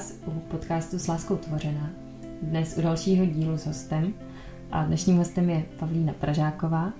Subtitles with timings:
[0.00, 1.90] vás u podcastu S láskou tvořená.
[2.42, 4.14] Dnes u dalšího dílu s hostem.
[4.70, 6.92] A dnešním hostem je Pavlína Pražáková,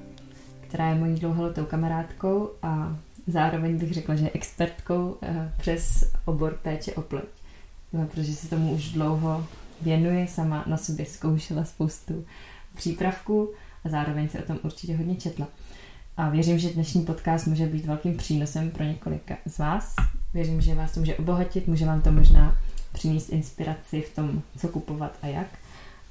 [0.60, 6.92] která je mojí dlouholetou kamarádkou a zároveň bych řekla, že expertkou eh, přes obor péče
[6.92, 7.24] o pleť.
[7.92, 9.46] No, protože se tomu už dlouho
[9.82, 12.24] věnuje, sama na sobě zkoušela spoustu
[12.76, 13.50] přípravků
[13.84, 15.48] a zároveň se o tom určitě hodně četla.
[16.16, 19.94] A věřím, že dnešní podcast může být velkým přínosem pro několika z vás.
[20.34, 22.59] Věřím, že vás to může obohatit, může vám to možná
[22.92, 25.46] přinést inspiraci v tom, co kupovat a jak.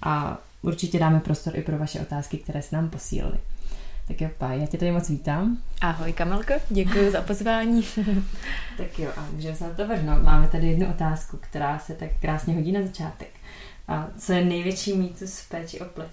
[0.02, 3.38] A určitě dáme prostor i pro vaše otázky, které se nám posílili.
[4.08, 5.58] Tak jo, pá, já tě tady moc vítám.
[5.82, 7.84] Ahoj Kamelko, děkuji za pozvání.
[8.78, 10.24] tak jo, a můžeme se na to vrhnout.
[10.24, 13.30] Máme tady jednu otázku, která se tak krásně hodí na začátek.
[13.88, 16.12] A co je největší mýtus v péči o pleť?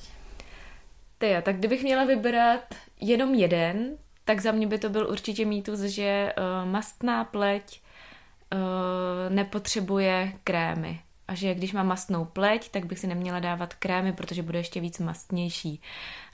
[1.18, 3.90] Ty jo, tak kdybych měla vybrat jenom jeden,
[4.24, 7.80] tak za mě by to byl určitě mýtus, že uh, mastná pleť
[8.54, 11.00] uh, nepotřebuje krémy.
[11.28, 14.80] A že když mám mastnou pleť, tak bych si neměla dávat krémy, protože bude ještě
[14.80, 15.82] víc mastnější.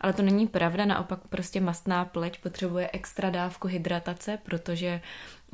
[0.00, 5.00] Ale to není pravda, naopak prostě mastná pleť potřebuje extra dávku hydratace, protože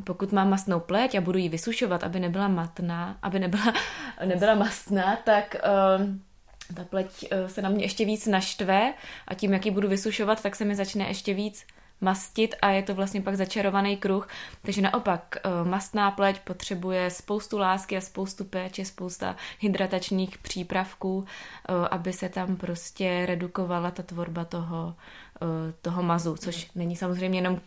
[0.05, 3.75] pokud mám mastnou pleť a budu ji vysušovat, aby nebyla matná, aby nebyla,
[4.25, 5.57] nebyla mastná, tak
[5.99, 8.95] uh, ta pleť uh, se na mě ještě víc naštve
[9.29, 11.67] a tím, jak ji budu vysušovat, tak se mi začne ještě víc
[12.01, 14.29] mastit a je to vlastně pak začarovaný kruh.
[14.63, 21.89] Takže naopak eh, mastná pleť potřebuje spoustu lásky a spoustu péče, spousta hydratačních přípravků, eh,
[21.91, 24.95] aby se tam prostě redukovala ta tvorba toho,
[25.43, 27.61] eh, toho mazu, což není samozřejmě jenom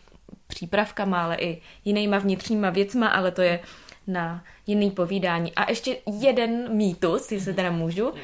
[0.46, 3.60] přípravkama, ale i jinýma vnitřníma věcma, ale to je
[4.06, 5.54] na jiný povídání.
[5.54, 8.14] A ještě jeden mýtus, jestli teda můžu,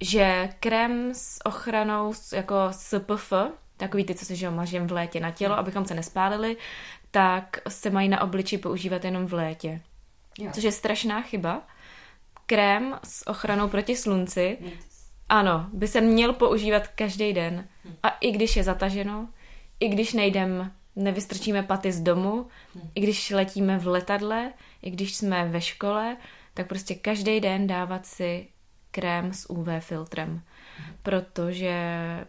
[0.00, 3.32] že krém s ochranou jako SPF,
[3.80, 6.56] takový ty, co se že mažem v létě na tělo, abychom se nespálili,
[7.10, 9.80] tak se mají na obliči používat jenom v létě.
[10.38, 10.50] Jo.
[10.54, 11.62] Což je strašná chyba.
[12.46, 14.58] Krém s ochranou proti slunci,
[15.28, 17.68] ano, by se měl používat každý den.
[17.84, 17.94] Hm.
[18.02, 19.28] A i když je zataženo,
[19.80, 22.90] i když nejdem, nevystrčíme paty z domu, hm.
[22.94, 24.52] i když letíme v letadle,
[24.82, 26.16] i když jsme ve škole,
[26.54, 28.48] tak prostě každý den dávat si
[28.90, 30.42] krém s UV filtrem
[31.02, 31.74] protože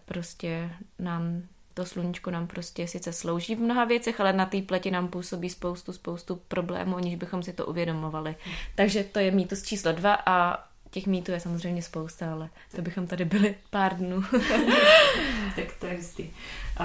[0.06, 0.70] prostě
[1.00, 1.42] nám
[1.74, 5.50] to sluníčko nám prostě sice slouží v mnoha věcech, ale na té pleti nám působí
[5.50, 8.36] spoustu, spoustu problémů, aniž bychom si to uvědomovali.
[8.76, 13.08] Takže to je mýtus číslo dva a těch mýtů je samozřejmě spousta, ale to bychom
[13.08, 14.22] tady byli pár dnů.
[15.56, 16.30] tak to je hustý.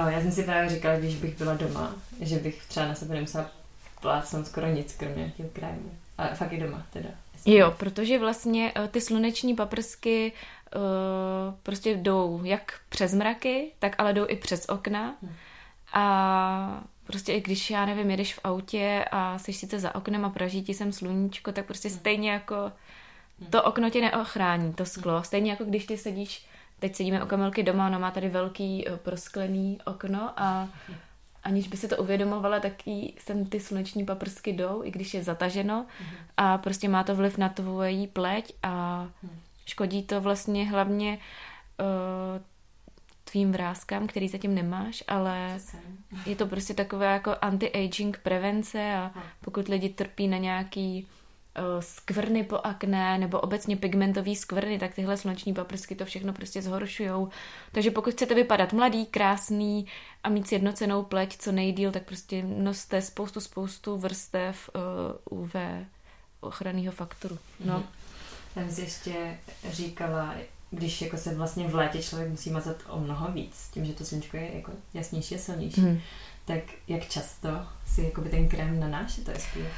[0.08, 3.50] Já jsem si právě říkala, když bych byla doma, že bych třeba na sebe nemusela
[4.00, 5.90] plácnout skoro nic, kromě těch krémů.
[6.18, 7.08] Ale fakt i doma teda.
[7.46, 10.32] Jo, protože vlastně eh, ty sluneční paprsky
[10.74, 15.16] uh, prostě jdou jak přes mraky, tak ale jdou i přes okna.
[15.22, 15.32] Hmm.
[15.92, 20.30] A prostě i když, já nevím, jedeš v autě a jsi sice za oknem a
[20.30, 21.98] praží ti sem sluníčko, tak prostě hmm.
[21.98, 22.72] stejně jako
[23.40, 23.50] hmm.
[23.50, 25.22] to okno tě neochrání, to sklo.
[25.22, 26.46] Stejně jako když ty sedíš,
[26.78, 30.68] teď sedíme o kamelky doma, ono má tady velký eh, prosklený okno a
[31.46, 35.22] aniž by se to uvědomovala, tak jí sem ty sluneční paprsky jdou, i když je
[35.22, 35.86] zataženo
[36.36, 39.06] a prostě má to vliv na tvoji pleť a
[39.66, 41.18] Škodí to vlastně hlavně
[41.80, 42.42] uh,
[43.24, 45.58] tvým vrázkám, který zatím nemáš, ale
[46.26, 49.10] je to prostě takové jako anti-aging prevence a
[49.44, 51.06] pokud lidi trpí na nějaký
[51.58, 56.62] uh, skvrny po akné nebo obecně pigmentový skvrny, tak tyhle sluneční paprsky to všechno prostě
[56.62, 57.28] zhoršujou.
[57.72, 59.86] Takže pokud chcete vypadat mladý, krásný
[60.24, 64.70] a mít sjednocenou pleť co nejdíl, tak prostě noste spoustu, spoustu vrstev
[65.30, 65.54] uh, UV
[66.40, 67.38] ochranného faktoru.
[67.64, 67.78] No.
[67.78, 68.05] Mm-hmm.
[68.56, 69.38] Jsem si ještě
[69.70, 70.34] říkala,
[70.70, 74.04] když jako se vlastně v létě člověk musí mazat o mnoho víc, tím, že to
[74.04, 76.00] sluníčko je jako jasnější a silnější, hmm.
[76.44, 77.48] tak jak často
[77.86, 79.72] si jakoby ten krém nanáší to SPF?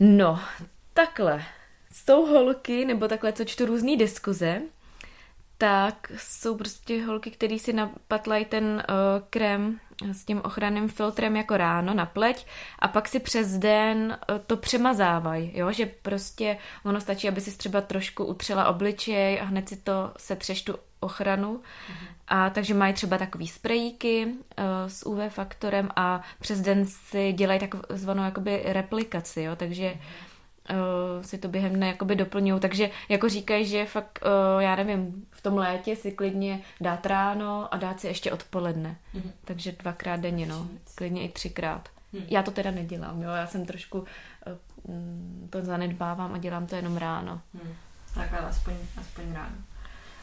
[0.00, 0.40] No,
[0.94, 1.44] takhle.
[1.92, 4.60] S tou holky, nebo takhle, co čtu různý diskuze,
[5.58, 8.82] tak jsou prostě holky, které si napatlají ten uh,
[9.30, 9.80] krém
[10.12, 12.46] s tím ochranným filtrem jako ráno na pleť
[12.78, 17.58] a pak si přes den uh, to přemazávají, jo, že prostě ono stačí, aby si
[17.58, 21.54] třeba trošku utřela obličej a hned si to setřeš tu ochranu.
[21.56, 22.08] Mm-hmm.
[22.28, 27.60] A takže mají třeba takový sprejíky uh, s UV faktorem a přes den si dělají
[27.60, 30.37] takzvanou jakoby replikaci, jo, takže mm-hmm
[30.70, 32.60] uh, si to během dne jakoby doplňují.
[32.60, 37.74] Takže jako říkají, že fakt, uh, já nevím, v tom létě si klidně dát ráno
[37.74, 38.96] a dát si ještě odpoledne.
[39.14, 39.30] Mm-hmm.
[39.44, 40.68] Takže dvakrát denně, no.
[40.94, 41.88] Klidně i třikrát.
[42.12, 42.22] Mm.
[42.28, 43.30] Já to teda nedělám, jo.
[43.30, 44.06] Já jsem trošku uh,
[45.50, 47.40] to zanedbávám a dělám to jenom ráno.
[47.54, 47.74] Mm.
[48.14, 49.56] Tak ale aspoň, aspoň ráno.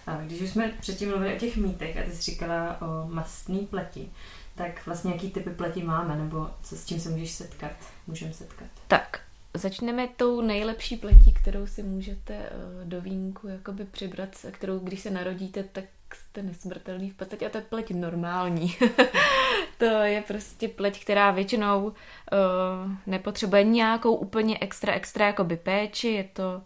[0.08, 3.60] A když už jsme předtím mluvili o těch mýtech a ty jsi říkala o mastný
[3.60, 4.10] pleti,
[4.56, 7.72] tak vlastně jaký typy pleti máme, nebo co, s čím se můžeš setkat,
[8.08, 8.68] můžeme setkat?
[8.88, 9.22] Tak,
[9.58, 12.52] začneme tou nejlepší pletí, kterou si můžete eh,
[12.86, 17.58] do vínku jakoby přibrat, kterou když se narodíte, tak jste nesmrtelný v podstatě a to
[17.58, 18.76] je pleť normální.
[19.78, 21.94] to je prostě pleť, která většinou uh,
[23.06, 26.62] nepotřebuje nějakou úplně extra, extra jakoby péči, je to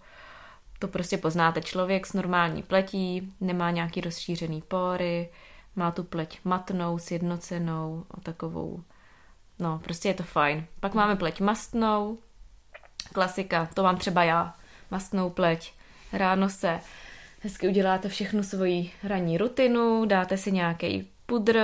[0.79, 1.61] to prostě poznáte.
[1.61, 5.29] Člověk s normální pletí, nemá nějaký rozšířený pory,
[5.75, 8.83] má tu pleť matnou, sjednocenou, takovou,
[9.59, 10.65] no prostě je to fajn.
[10.79, 12.17] Pak máme pleť mastnou,
[13.13, 14.55] klasika, to mám třeba já,
[14.91, 15.73] mastnou pleť.
[16.13, 16.79] Ráno se
[17.41, 21.59] hezky uděláte všechnu svoji ranní rutinu, dáte si nějaký pudr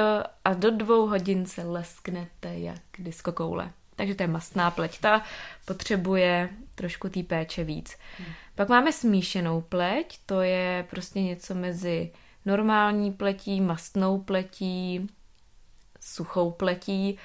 [0.45, 3.71] a do dvou hodin se lesknete jak diskokoule.
[3.95, 4.99] Takže to je mastná pleť.
[4.99, 5.21] Ta
[5.65, 7.97] potřebuje trošku té péče víc.
[8.17, 8.33] Hmm.
[8.55, 12.11] Pak máme smíšenou pleť, to je prostě něco mezi
[12.45, 15.09] normální pletí, mastnou pletí,
[15.99, 17.17] suchou pletí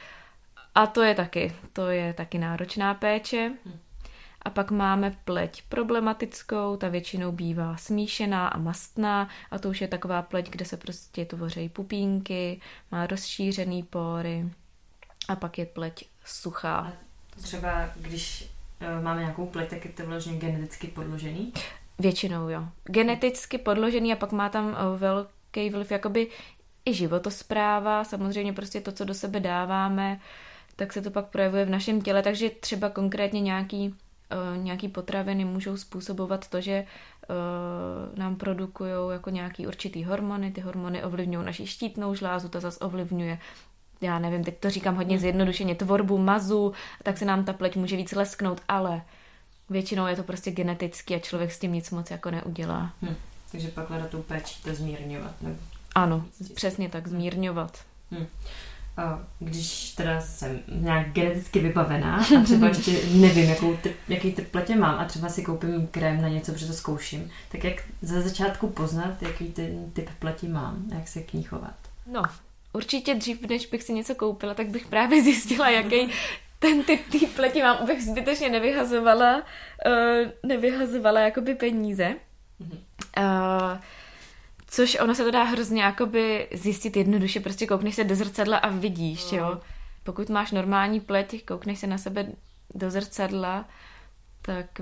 [0.75, 3.53] a to je taky, to je taky náročná péče.
[3.65, 3.79] Hmm.
[4.43, 9.89] A pak máme pleť problematickou, ta většinou bývá smíšená a mastná a to už je
[9.89, 12.61] taková pleť, kde se prostě tvoří pupínky,
[12.91, 14.51] má rozšířený pory
[15.29, 16.79] a pak je pleť suchá.
[16.79, 16.93] A
[17.43, 18.51] třeba když
[18.81, 21.53] uh, máme nějakou pleť, tak je to vloženě geneticky podložený?
[21.99, 22.69] Většinou jo.
[22.85, 26.31] Geneticky podložený a pak má tam uh, velký vliv jakoby
[26.85, 30.21] i životospráva, samozřejmě prostě to, co do sebe dáváme,
[30.77, 33.95] tak se to pak projevuje v našem těle, takže třeba konkrétně nějaký
[34.57, 41.05] nějaký potraviny můžou způsobovat to, že uh, nám produkují jako nějaký určitý hormony, ty hormony
[41.05, 43.39] ovlivňují naši štítnou žlázu, ta zase ovlivňuje
[44.01, 46.73] já nevím, teď to říkám hodně zjednodušeně, tvorbu mazu,
[47.03, 49.03] tak se nám ta pleť může víc lesknout, ale
[49.71, 52.93] většinou je to prostě geneticky a člověk s tím nic moc jako neudělá.
[53.03, 53.15] Hm.
[53.53, 55.43] Takže pak hledat tu péči to zmírňovat.
[55.43, 55.57] Nebo
[55.95, 56.25] ano,
[56.55, 57.79] přesně tak, zmírňovat.
[58.11, 58.27] Hm.
[59.01, 64.51] A když teda jsem nějak geneticky vybavená a třeba ještě nevím, jakou typ, jaký typ
[64.51, 68.21] pletě mám a třeba si koupím krém na něco, protože to zkouším, tak jak za
[68.21, 71.75] začátku poznat, jaký ten typ pleti mám, jak se k ní chovat?
[72.07, 72.23] No,
[72.73, 76.09] určitě dřív, než bych si něco koupila, tak bych právě zjistila, jaký
[76.59, 82.15] ten typ té pleti mám, abych zbytečně nevyhazovala, uh, nevyhazovala jakoby peníze.
[83.19, 83.79] Uh,
[84.71, 88.69] což ono se to dá hrozně jakoby zjistit jednoduše, prostě koukneš se do zrcadla a
[88.69, 89.45] vidíš, jo.
[89.45, 89.61] No.
[90.05, 92.27] Pokud máš normální pleť, koukneš se na sebe
[92.75, 93.69] do zrcadla,
[94.43, 94.81] tak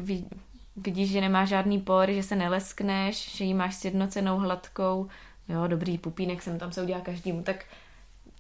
[0.77, 5.09] vidíš, že nemá žádný pory, že se neleskneš, že ji máš sjednocenou hladkou,
[5.49, 7.65] jo, dobrý pupínek jsem tam se udělá každému, tak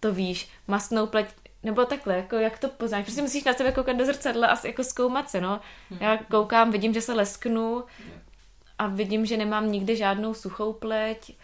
[0.00, 1.26] to víš, mastnou pleť,
[1.62, 4.84] nebo takhle, jako jak to poznáš, prostě musíš na sebe koukat do zrcadla a jako
[4.84, 5.60] zkoumat se, no.
[5.90, 5.96] Hm.
[6.00, 7.84] Já koukám, vidím, že se lesknu
[8.78, 11.36] a vidím, že nemám nikde žádnou suchou pleť,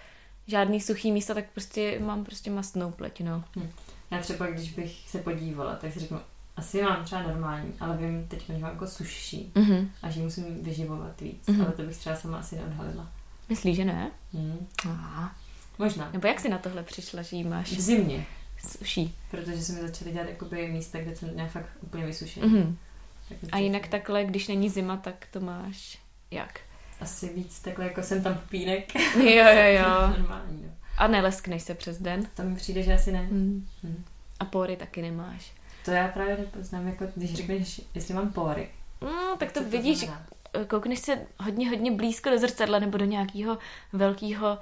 [0.46, 3.44] žádný suchý místa, tak prostě mám prostě mastnou pleť, no.
[3.56, 3.70] Hm.
[4.10, 6.20] Já třeba, když bych se podívala, tak si řeknu,
[6.56, 9.88] asi mám třeba normální, ale vím teď, že mám jako suší mm-hmm.
[10.02, 11.62] a že musím vyživovat víc, mm-hmm.
[11.64, 13.12] ale to bych třeba sama asi neodhalila.
[13.48, 14.10] Myslíš, že ne?
[14.32, 14.66] Mm.
[14.84, 15.34] Aha.
[15.78, 16.10] Možná.
[16.12, 17.72] Nebo jak jsi na tohle přišla, že jí máš?
[17.72, 18.26] V zimě.
[18.78, 19.14] Suší.
[19.30, 22.48] Protože se mi začaly dělat jakoby místa, kde jsem nějak fakt úplně vysušený.
[22.48, 22.74] Mm-hmm.
[23.52, 25.98] A jinak takhle, když není zima, tak to máš
[26.30, 26.60] jak?
[27.00, 28.94] Asi víc takhle, jako jsem tam pínek.
[29.16, 30.08] jo, jo, jo.
[30.18, 30.72] Normální.
[30.98, 32.28] A neleskneš se přes den?
[32.34, 33.22] To mi přijde, že asi ne.
[33.22, 33.66] Mm.
[33.82, 34.04] Mm.
[34.40, 35.52] A pory taky nemáš.
[35.84, 38.68] To já právě nepoznám, jako když řekneš, jestli mám pory.
[39.02, 40.26] No, tak to, to vidíš, znamená?
[40.68, 43.58] koukneš se hodně, hodně blízko do zrcadla nebo do nějakého
[43.92, 44.58] velkého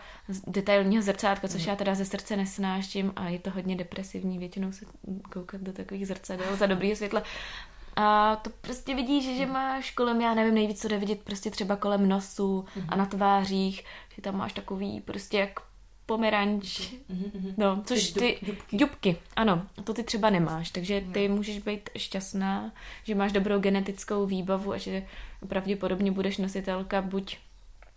[0.47, 4.85] detailního zrcátka, což já teda ze srdce nesnáším a je to hodně depresivní většinou se
[5.33, 7.23] koukat do takových zrcadel za dobrý světla.
[7.97, 11.77] A to prostě vidíš, že máš kolem, já nevím, nejvíc co jde vidět prostě třeba
[11.77, 13.85] kolem nosu a na tvářích,
[14.15, 15.61] že tam máš takový prostě jak
[16.07, 17.55] pomeranč, mm-hmm.
[17.57, 18.77] no, což ty, dubky.
[18.77, 21.35] dubky, ano, to ty třeba nemáš, takže ty no.
[21.35, 22.73] můžeš být šťastná,
[23.05, 25.07] že máš dobrou genetickou výbavu a že
[25.49, 27.39] pravděpodobně budeš nositelka buď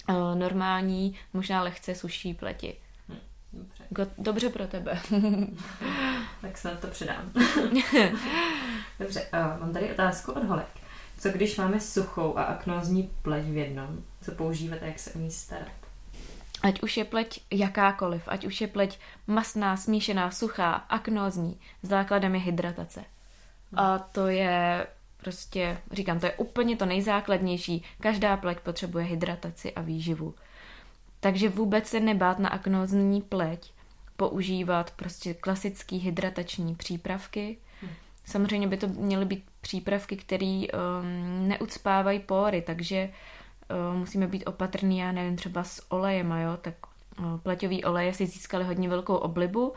[0.10, 2.76] uh, normální, možná lehce suší pleti.
[3.10, 3.20] Hm,
[3.54, 4.14] dobře.
[4.18, 5.02] Dobře pro tebe.
[6.42, 7.32] tak se na to předám.
[9.00, 10.68] Dobře, uh, mám tady otázku od Holek.
[11.20, 14.04] Co když máme suchou a aknózní pleť v jednom?
[14.22, 15.68] Co používat a jak se o ní starat?
[16.62, 22.42] Ať už je pleť jakákoliv, ať už je pleť masná, smíšená, suchá, aknózní, základem je
[22.42, 23.06] hydratace.
[23.76, 24.88] A to je
[25.18, 27.84] prostě, říkám, to je úplně to nejzákladnější.
[28.00, 30.36] Každá pleť potřebuje hydrataci a výživu.
[31.20, 33.74] Takže vůbec se nebát na aknózní pleť
[34.18, 37.58] používat prostě klasický hydratační přípravky.
[38.26, 43.10] Samozřejmě by to měly být přípravky, které um, neucpávají pory, takže
[43.90, 46.74] uh, musíme být opatrní, já nevím, třeba s olejem, jo, tak
[47.20, 49.74] uh, pleťový oleje si získali hodně velkou oblibu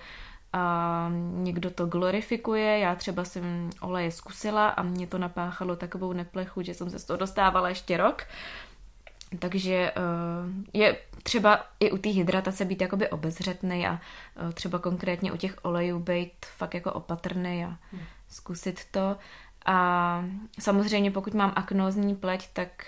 [0.52, 2.78] a někdo to glorifikuje.
[2.78, 7.05] Já třeba jsem oleje zkusila a mě to napáchalo takovou neplechu, že jsem se z
[7.05, 8.23] toho dostávala ještě rok.
[9.38, 15.32] Takže uh, je třeba i u té hydratace být jakoby obezřetný a uh, třeba konkrétně
[15.32, 18.02] u těch olejů být fakt jako opatrný a hmm.
[18.28, 19.16] zkusit to.
[19.66, 20.25] A
[20.58, 22.87] samozřejmě pokud mám aknózní pleť, tak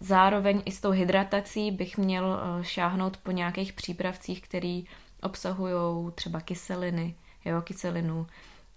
[0.00, 4.84] zároveň i s tou hydratací bych měl uh, šáhnout po nějakých přípravcích, který
[5.22, 7.14] obsahují třeba kyseliny,
[7.44, 8.26] jo, kyselinu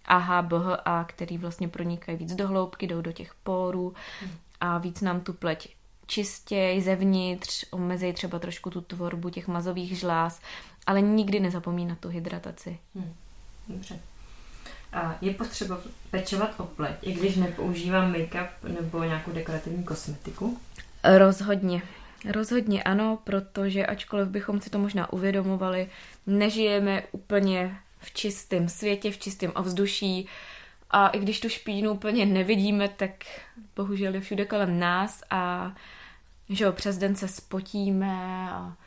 [0.05, 4.31] AHA, BHA, který vlastně pronikají víc do hloubky, jdou do těch pórů hmm.
[4.59, 5.75] a víc nám tu pleť
[6.07, 10.41] čistěji zevnitř, omezej třeba trošku tu tvorbu těch mazových žláz,
[10.88, 12.79] ale nikdy nezapomíná na tu hydrataci.
[12.95, 13.13] Hmm.
[13.67, 14.00] Dobře.
[14.93, 15.79] A je potřeba
[16.12, 18.50] pečovat o pleť, i když nepoužívám make-up
[18.81, 20.59] nebo nějakou dekorativní kosmetiku?
[21.03, 21.81] Rozhodně.
[22.31, 25.89] Rozhodně ano, protože ačkoliv bychom si to možná uvědomovali,
[26.27, 30.27] nežijeme úplně v čistém světě, v čistém ovzduší
[30.91, 33.11] a i když tu špínu úplně nevidíme, tak
[33.75, 35.73] bohužel je všude kolem nás a
[36.49, 38.77] že jo, přes den se spotíme a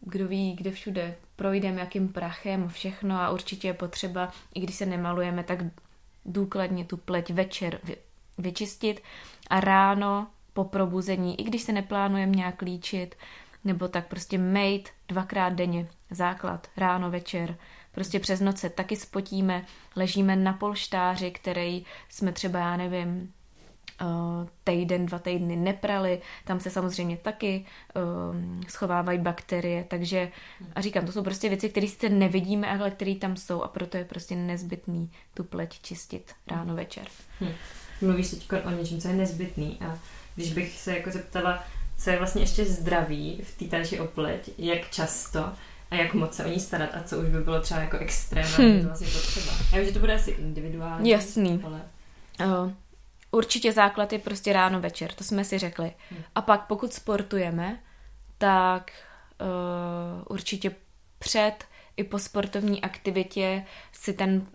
[0.00, 3.20] kdo ví, kde všude projdeme, jakým prachem, všechno.
[3.20, 5.58] A určitě je potřeba, i když se nemalujeme, tak
[6.24, 7.80] důkladně tu pleť večer
[8.38, 9.02] vyčistit
[9.50, 13.14] a ráno po probuzení, i když se neplánujeme nějak líčit,
[13.64, 17.56] nebo tak prostě mate dvakrát denně, základ, ráno, večer,
[17.98, 19.64] prostě přes noce taky spotíme,
[19.96, 23.32] ležíme na polštáři, který jsme třeba, já nevím,
[24.00, 27.64] Eh, týden, dva týdny neprali, tam se samozřejmě taky
[27.96, 30.28] uh, schovávají bakterie, takže
[30.74, 33.96] a říkám, to jsou prostě věci, které sice nevidíme, ale které tam jsou a proto
[33.96, 37.04] je prostě nezbytný tu pleť čistit ráno, večer.
[37.40, 37.52] Hm.
[38.00, 39.98] Mluvíš teď o něčem, co je nezbytný a
[40.34, 41.64] když bych se jako zeptala,
[41.96, 45.52] co je vlastně ještě zdraví v té táči o pleť, jak často
[45.90, 48.56] a jak moc se o ní starat a co už by bylo třeba jako extrémně
[48.58, 48.86] hm.
[48.86, 49.52] vlastně potřeba.
[49.72, 51.10] Já vím, že to bude asi individuální.
[51.10, 51.62] Jasný.
[51.64, 51.82] Ale...
[52.46, 52.72] Uh,
[53.30, 55.92] určitě základ je prostě ráno večer, to jsme si řekli.
[56.10, 56.22] Hmm.
[56.34, 57.80] A pak pokud sportujeme,
[58.38, 58.92] tak
[59.40, 60.70] uh, určitě
[61.18, 61.64] před
[61.96, 64.46] i po sportovní aktivitě si ten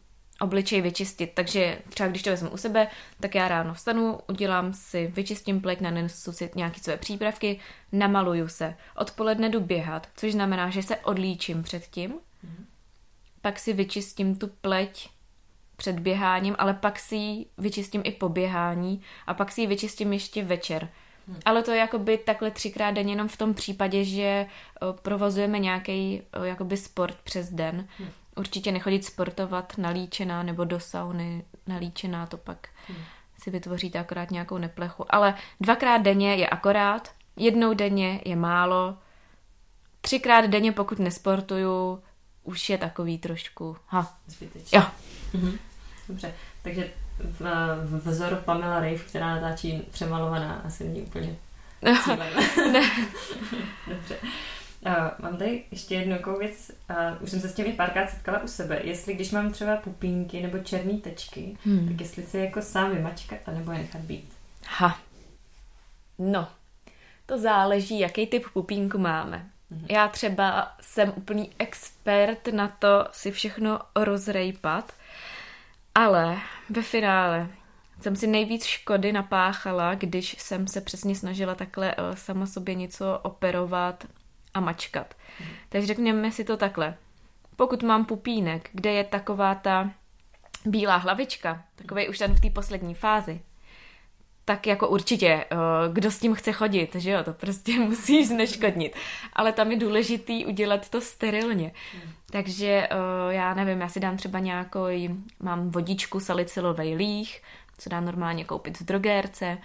[0.41, 1.31] obličej vyčistit.
[1.33, 2.87] Takže třeba když to vezmu u sebe,
[3.19, 7.59] tak já ráno vstanu, udělám si, vyčistím pleť, nanesu si nějaké své přípravky,
[7.91, 8.75] namaluju se.
[8.95, 12.13] Odpoledne jdu běhat, což znamená, že se odlíčím předtím,
[12.43, 12.65] mm.
[13.41, 15.09] pak si vyčistím tu pleť
[15.75, 20.13] před běháním, ale pak si ji vyčistím i po běhání a pak si ji vyčistím
[20.13, 20.89] ještě večer.
[21.27, 21.39] Hmm.
[21.45, 24.45] Ale to je jakoby takhle třikrát denně jenom v tom případě, že
[25.01, 27.87] provozujeme nějaký jakoby sport přes den.
[27.97, 28.09] Hmm.
[28.35, 32.97] Určitě nechodit sportovat nalíčená nebo do sauny nalíčená, to pak hmm.
[33.41, 35.15] si vytvoříte akorát nějakou neplechu.
[35.15, 38.97] Ale dvakrát denně je akorát, jednou denně je málo,
[40.01, 42.03] třikrát denně, pokud nesportuju,
[42.43, 44.17] už je takový trošku, ha.
[44.27, 44.79] Zbytečný.
[44.79, 44.83] Jo.
[45.33, 45.57] Mhm.
[46.09, 47.39] Dobře, takže v,
[47.85, 51.37] v vzoru Pamela Rave, která natáčí přemalovaná, asi není úplně
[52.71, 52.81] ne.
[53.87, 54.17] Dobře.
[54.85, 56.71] Uh, mám tady ještě jednu takovou věc.
[56.89, 58.81] Uh, už jsem se s těmi párkrát setkala u sebe.
[58.83, 61.87] Jestli když mám třeba pupínky nebo černé tečky, hmm.
[61.87, 64.33] tak jestli si jako sám vymačkat a nebo je nechat být.
[64.67, 64.99] Ha.
[66.19, 66.47] No,
[67.25, 69.49] to záleží, jaký typ pupínku máme.
[69.71, 69.85] Hmm.
[69.89, 74.93] Já třeba jsem úplný expert na to si všechno rozrejpat,
[75.95, 76.37] ale
[76.69, 77.47] ve finále
[78.01, 83.19] jsem si nejvíc škody napáchala, když jsem se přesně snažila takhle uh, sama sobě něco
[83.23, 84.05] operovat
[84.53, 85.15] a mačkat.
[85.69, 86.98] Takže řekněme si to takhle.
[87.55, 89.91] Pokud mám pupínek, kde je taková ta
[90.65, 93.41] bílá hlavička, takový už ten v té poslední fázi,
[94.45, 95.57] tak jako určitě, eh,
[95.93, 98.95] kdo s tím chce chodit, že jo, to prostě musíš zneškodnit.
[99.33, 101.72] Ale tam je důležitý udělat to sterilně.
[102.31, 102.95] Takže eh,
[103.29, 104.88] já nevím, já si dám třeba nějakou,
[105.39, 107.41] mám vodičku salicylovej líh,
[107.77, 109.57] co dá normálně koupit v drogérce.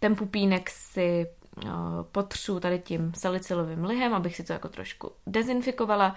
[0.00, 1.26] Ten pupínek si
[2.12, 6.16] potřu tady tím salicylovým lihem, abych si to jako trošku dezinfikovala.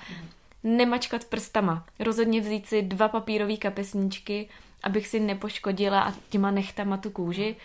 [0.63, 1.85] Nemačkat prstama.
[1.99, 4.49] Rozhodně vzít si dva papírové kapesníčky,
[4.83, 7.55] abych si nepoškodila a těma nechtama tu kůži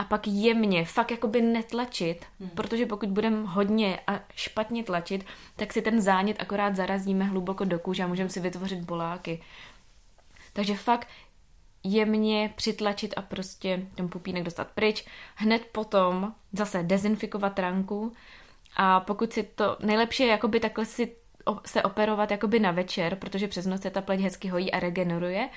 [0.00, 2.50] a pak jemně, fakt jakoby netlačit, hmm.
[2.50, 5.24] protože pokud budeme hodně a špatně tlačit,
[5.56, 9.42] tak si ten zánět akorát zarazíme hluboko do kůže a můžeme si vytvořit boláky.
[10.52, 11.08] Takže fakt
[11.84, 15.04] jemně přitlačit a prostě ten pupínek dostat pryč.
[15.34, 18.12] Hned potom zase dezinfikovat ranku
[18.76, 21.12] a pokud si to, nejlepší je jakoby takhle si
[21.66, 25.48] se operovat jakoby na večer, protože přes noc se ta pleť hezky hojí a regeneruje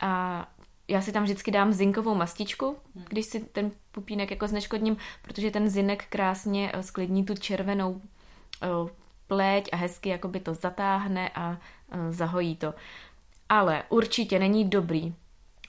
[0.00, 0.46] a
[0.88, 3.04] já si tam vždycky dám zinkovou mastičku, hmm.
[3.08, 8.00] když si ten pupínek jako zneškodním, protože ten zinek krásně eh, sklidní tu červenou
[8.62, 8.68] eh,
[9.32, 11.56] pleť a hezky jakoby to zatáhne a uh,
[12.10, 12.74] zahojí to.
[13.48, 15.14] Ale určitě není dobrý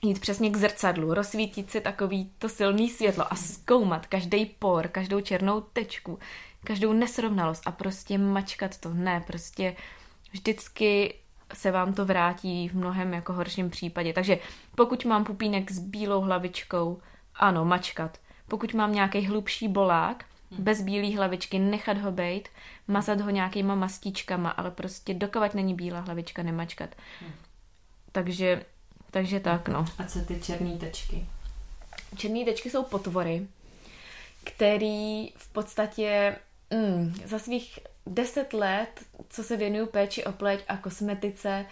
[0.03, 5.21] jít přesně k zrcadlu, rozsvítit si takový to silný světlo a zkoumat každý por, každou
[5.21, 6.19] černou tečku,
[6.63, 8.93] každou nesrovnalost a prostě mačkat to.
[8.93, 9.75] Ne, prostě
[10.31, 11.15] vždycky
[11.53, 14.13] se vám to vrátí v mnohem jako horším případě.
[14.13, 14.39] Takže
[14.75, 17.01] pokud mám pupínek s bílou hlavičkou,
[17.35, 18.17] ano, mačkat.
[18.47, 20.63] Pokud mám nějaký hlubší bolák, hmm.
[20.63, 22.49] bez bílé hlavičky, nechat ho bejt,
[22.87, 26.89] mazat ho nějakýma mastičkama, ale prostě dokovat není bílá hlavička, nemačkat.
[27.21, 27.31] Hmm.
[28.11, 28.65] Takže,
[29.13, 29.85] takže tak, no.
[29.97, 31.25] A co ty černé tečky?
[32.17, 33.47] Černé tečky jsou potvory,
[34.43, 36.35] který v podstatě
[36.69, 38.89] mm, za svých deset let,
[39.29, 41.65] co se věnuju péči o pleť a kosmetice,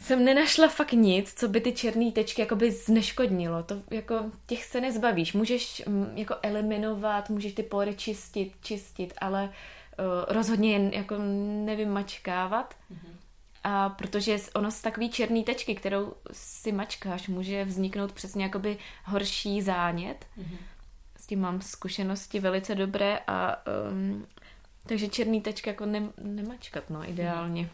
[0.00, 3.62] jsem nenašla fakt nic, co by ty černé tečky jakoby zneškodnilo.
[3.62, 5.32] To jako těch se nezbavíš.
[5.32, 9.54] Můžeš mm, jako eliminovat, můžeš ty pory čistit, čistit, ale uh,
[10.28, 11.14] rozhodně jen jako
[11.64, 12.74] nevymačkávat.
[12.92, 13.23] Mm-hmm.
[13.64, 19.62] A protože ono z takový černý tečky, kterou si mačkáš, může vzniknout přesně jakoby horší
[19.62, 20.26] zánět.
[20.38, 20.56] Mm-hmm.
[21.16, 23.56] S tím mám zkušenosti velice dobré a
[23.90, 24.26] um,
[24.86, 27.70] takže černý tečka jako ne, nemačkat, no, ideálně.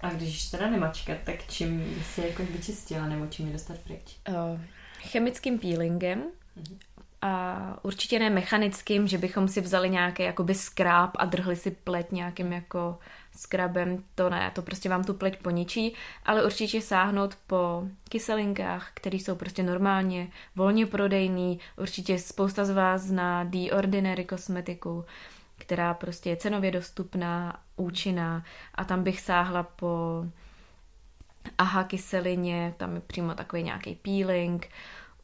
[0.00, 4.16] A když teda nemačkat, tak čím si jako vyčistila nebo čím je dostat pryč?
[4.28, 4.60] Uh,
[5.00, 6.76] chemickým peelingem uh-huh.
[7.22, 12.10] a určitě ne mechanickým, že bychom si vzali nějaký jakoby skráb a drhli si pleť
[12.12, 12.98] nějakým jako
[13.36, 19.16] skrabem, to ne, to prostě vám tu pleť poničí, ale určitě sáhnout po kyselinkách, které
[19.16, 25.04] jsou prostě normálně volně prodejný, určitě spousta z vás zná The Ordinary kosmetiku,
[25.58, 28.44] která prostě je cenově dostupná, účinná.
[28.74, 30.24] A tam bych sáhla po
[31.58, 34.68] AHA kyselině, tam je přímo takový nějaký peeling,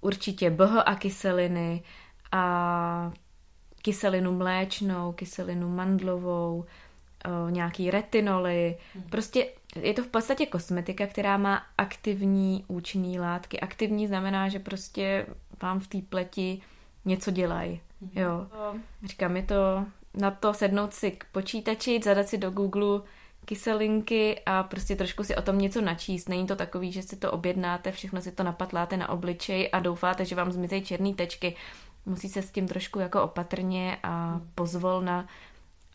[0.01, 1.83] určitě BHA kyseliny
[2.33, 3.13] a
[3.83, 6.65] kyselinu mléčnou, kyselinu mandlovou,
[7.25, 8.77] o, nějaký retinoly.
[8.95, 9.05] Hmm.
[9.11, 9.49] Prostě
[9.83, 13.61] je to v podstatě kosmetika, která má aktivní účinné látky.
[13.61, 15.27] Aktivní znamená, že prostě
[15.63, 16.61] vám v té pleti
[17.05, 17.81] něco dělají.
[18.01, 18.11] Hmm.
[18.15, 18.47] Jo.
[19.05, 23.01] Říkám, je to na to sednout si k počítači, zadat si do Google
[23.45, 26.29] kyselinky a prostě trošku si o tom něco načíst.
[26.29, 30.25] Není to takový, že si to objednáte, všechno si to napatláte na obličej a doufáte,
[30.25, 31.57] že vám zmizejí černé tečky.
[32.07, 35.27] Musí se s tím trošku jako opatrně a pozvolna,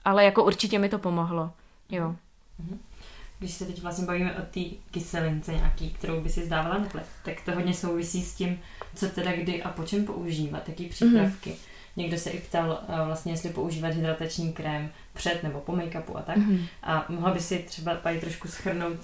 [0.06, 1.52] ale jako určitě mi to pomohlo.
[1.90, 2.16] Jo.
[2.60, 2.80] Mhm.
[3.40, 4.60] Když se teď vlastně bavíme o té
[4.92, 8.60] kyselince nějaký, kterou by si zdávala na pleť, tak to hodně souvisí s tím,
[8.96, 11.50] co teda kdy a po čem používat, jaký přípravky.
[11.50, 16.18] Mm-hmm Někdo se i ptal eh, vlastně, jestli používat hydratační krém před nebo po make-upu
[16.18, 16.38] a tak.
[16.38, 16.66] Mm-hmm.
[16.84, 18.98] A mohla by si třeba pají trošku schrnout,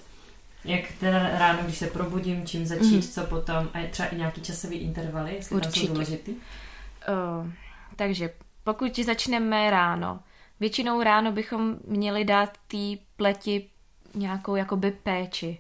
[0.65, 3.13] jak teda ráno, když se probudím, čím začít, mm-hmm.
[3.13, 5.79] co potom a třeba i nějaký časový intervaly, jestli Určitě.
[5.79, 6.31] jsou důležitý.
[6.31, 7.51] Uh,
[7.95, 8.33] takže
[8.63, 10.19] pokud začneme ráno,
[10.59, 13.69] většinou ráno bychom měli dát té pleti
[14.15, 15.59] nějakou jakoby péči.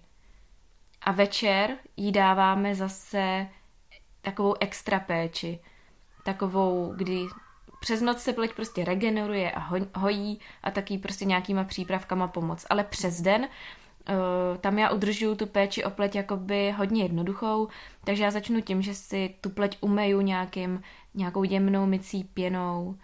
[1.01, 3.47] A večer jí dáváme zase
[4.21, 5.59] takovou extra péči
[6.23, 7.25] takovou, kdy
[7.79, 9.59] přes noc se pleť prostě regeneruje a
[9.95, 12.65] hojí a taky prostě nějakýma přípravkama pomoc.
[12.69, 13.47] Ale přes den
[14.09, 17.67] Uh, tam já udržuju tu péči o pleť jakoby hodně jednoduchou,
[18.03, 20.81] takže já začnu tím, že si tu pleť umeju nějakým,
[21.13, 22.95] nějakou jemnou mycí pěnou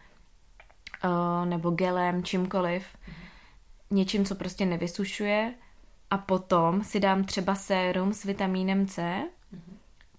[1.04, 2.86] uh, nebo gelem, čímkoliv,
[3.92, 5.54] něčím, co prostě nevysušuje
[6.12, 9.24] a potom si dám třeba sérum s vitamínem C,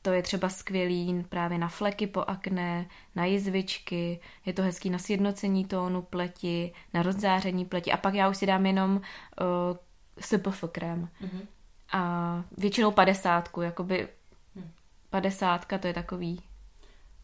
[0.02, 4.98] to je třeba skvělý právě na fleky po akné, na jizvičky, je to hezký na
[4.98, 9.00] sjednocení tónu pleti, na rozzáření pleti a pak já už si dám jenom uh,
[10.20, 11.08] SPF krém.
[11.22, 11.46] Mm-hmm.
[11.92, 14.08] A většinou padesátku, jakoby
[14.54, 14.70] mm.
[15.10, 16.42] padesátka to je takový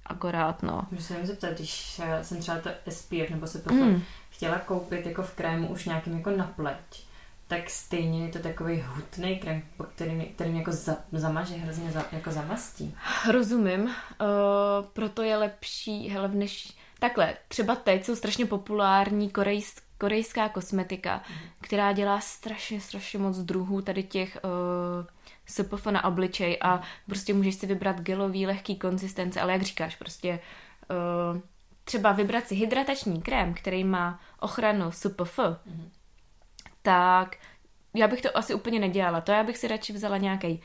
[0.06, 0.86] akorát, no.
[0.90, 4.02] Můžu se zeptat, když jsem třeba to SPF nebo SPF mm.
[4.30, 7.04] chtěla koupit jako v krému už nějakým jako na pleť,
[7.48, 9.62] tak stejně je to takový hutný krém,
[9.94, 12.94] který, který mě jako za, zamaže, hrozně za, jako zamastí.
[13.30, 13.90] Rozumím, uh,
[14.92, 21.34] proto je lepší, hele, než takhle, třeba teď jsou strašně populární korejsk, korejská kosmetika, mm.
[21.60, 25.06] která dělá strašně, strašně moc druhů tady těch uh,
[25.52, 30.40] SPF na obličej a prostě můžeš si vybrat gelový, lehký konzistence, ale jak říkáš, prostě
[30.90, 31.40] uh,
[31.84, 35.90] třeba vybrat si hydratační krém, který má ochranu SPF, mm
[36.82, 37.36] tak
[37.94, 39.20] já bych to asi úplně nedělala.
[39.20, 40.62] To já bych si radši vzala nějaký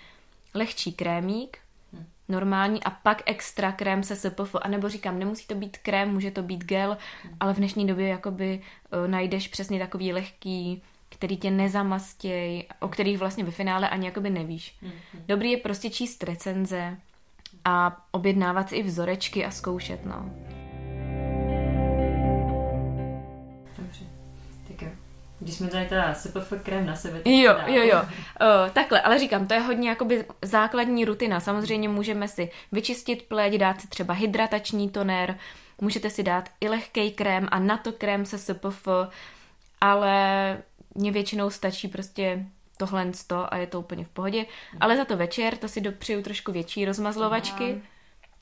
[0.54, 1.58] lehčí krémík,
[1.94, 2.06] hm.
[2.28, 6.44] normální a pak extra krém se SPF, anebo říkám, nemusí to být krém, může to
[6.44, 7.30] být gel, hm.
[7.40, 8.62] ale v dnešní době jakoby
[8.94, 14.30] uh, najdeš přesně takový lehký, který tě nezamastěj, o kterých vlastně ve finále ani jakoby
[14.30, 14.76] nevíš.
[14.82, 14.92] Hm,
[15.28, 16.98] Dobrý je prostě číst recenze
[17.66, 20.32] a objednávat si i vzorečky a zkoušet, no.
[25.40, 27.22] když jsme dali teda SPF krém na sebe.
[27.26, 28.02] Jo, jo, jo.
[28.02, 31.40] O, takhle, ale říkám, to je hodně jakoby základní rutina.
[31.40, 35.38] Samozřejmě můžeme si vyčistit pleť, dát si třeba hydratační toner,
[35.82, 38.88] můžete si dát i lehký krém a na to krém se SPF,
[39.82, 40.58] ale
[40.98, 42.46] mně většinou stačí prostě
[42.78, 43.12] tohle
[43.50, 44.46] a je to úplně v pohodě.
[44.80, 47.82] Ale za to večer to si dopřiju trošku větší rozmazlovačky.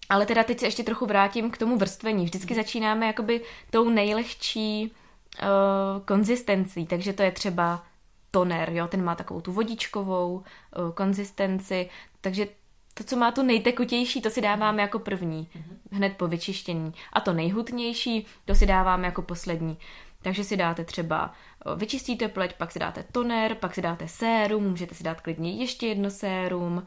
[0.09, 2.25] Ale teda teď se ještě trochu vrátím k tomu vrstvení.
[2.25, 7.83] Vždycky začínáme jakoby tou nejlehčí uh, konzistencí, takže to je třeba
[8.31, 10.43] toner, jo, ten má takovou tu vodičkovou uh,
[10.91, 11.89] konzistenci,
[12.21, 12.47] takže
[12.93, 15.47] to, co má tu nejtekutější, to si dáváme jako první,
[15.91, 16.93] hned po vyčištění.
[17.13, 19.77] A to nejhutnější, to si dáváme jako poslední.
[20.25, 21.33] Takže si dáte třeba,
[21.75, 25.87] vyčistíte pleť, pak si dáte toner, pak si dáte sérum, můžete si dát klidně ještě
[25.87, 26.83] jedno sérum,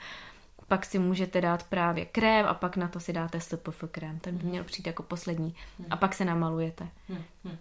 [0.68, 4.18] pak si můžete dát právě krém a pak na to si dáte SPF krém.
[4.18, 5.54] Ten by měl přijít jako poslední.
[5.90, 6.88] A pak se namalujete.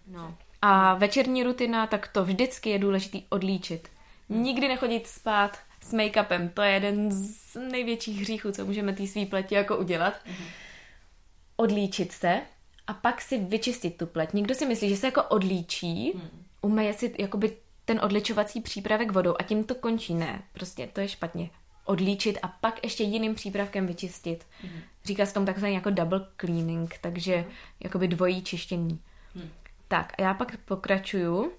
[0.07, 0.35] No.
[0.61, 3.89] A večerní rutina, tak to vždycky je důležitý odlíčit.
[4.29, 6.49] Nikdy nechodit spát s make-upem.
[6.49, 10.13] To je jeden z největších hříchů, co můžeme té svý pleti jako udělat.
[11.55, 12.41] Odlíčit se
[12.87, 14.33] a pak si vyčistit tu pleť.
[14.33, 16.21] Někdo si myslí, že se jako odlíčí,
[16.61, 20.13] umeje si jakoby ten odličovací přípravek vodou a tím to končí.
[20.13, 21.49] Ne, prostě to je špatně.
[21.85, 24.45] Odlíčit a pak ještě jiným přípravkem vyčistit.
[25.05, 27.45] Říká se tomu takzvaný jako double cleaning, takže
[27.79, 28.99] jakoby dvojí čištění.
[29.87, 31.51] Tak a já pak pokračuju,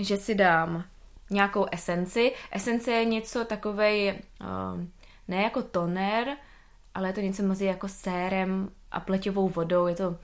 [0.00, 0.84] že si dám
[1.30, 2.32] nějakou esenci.
[2.50, 4.18] Esence je něco takové, uh,
[5.28, 6.36] ne jako toner,
[6.94, 9.86] ale je to něco mezi jako sérem a pleťovou vodou.
[9.86, 10.16] Je to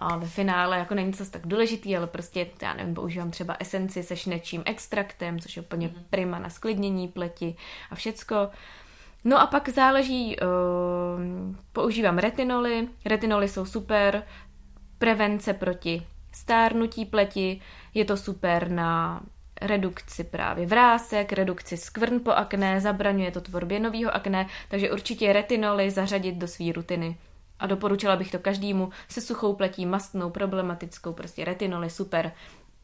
[0.00, 4.02] a ve finále jako není to tak důležitý, ale prostě, já nevím, používám třeba esenci
[4.02, 6.02] se šnečím extraktem, což je úplně mm-hmm.
[6.10, 7.56] prima na sklidnění pleti
[7.90, 8.48] a všecko.
[9.24, 12.88] No a pak záleží, uh, používám retinoly.
[13.04, 14.22] Retinoly jsou super,
[14.98, 17.60] prevence proti stárnutí pleti,
[17.94, 19.20] je to super na
[19.60, 25.90] redukci právě vrásek, redukci skvrn po akné, zabraňuje to tvorbě nového akné, takže určitě retinoly
[25.90, 27.16] zařadit do své rutiny.
[27.60, 32.32] A doporučila bych to každému se suchou pletí, mastnou, problematickou, prostě retinoly super.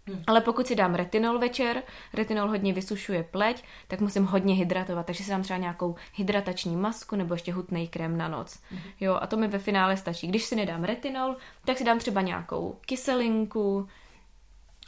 [0.09, 0.23] Hmm.
[0.27, 1.83] Ale pokud si dám retinol večer,
[2.15, 7.17] retinol hodně vysušuje pleť, tak musím hodně hydratovat, takže si dám třeba nějakou hydratační masku
[7.17, 8.61] nebo ještě hutný krém na noc.
[8.71, 8.81] Hmm.
[9.01, 10.27] Jo, a to mi ve finále stačí.
[10.27, 13.89] Když si nedám retinol, tak si dám třeba nějakou kyselinku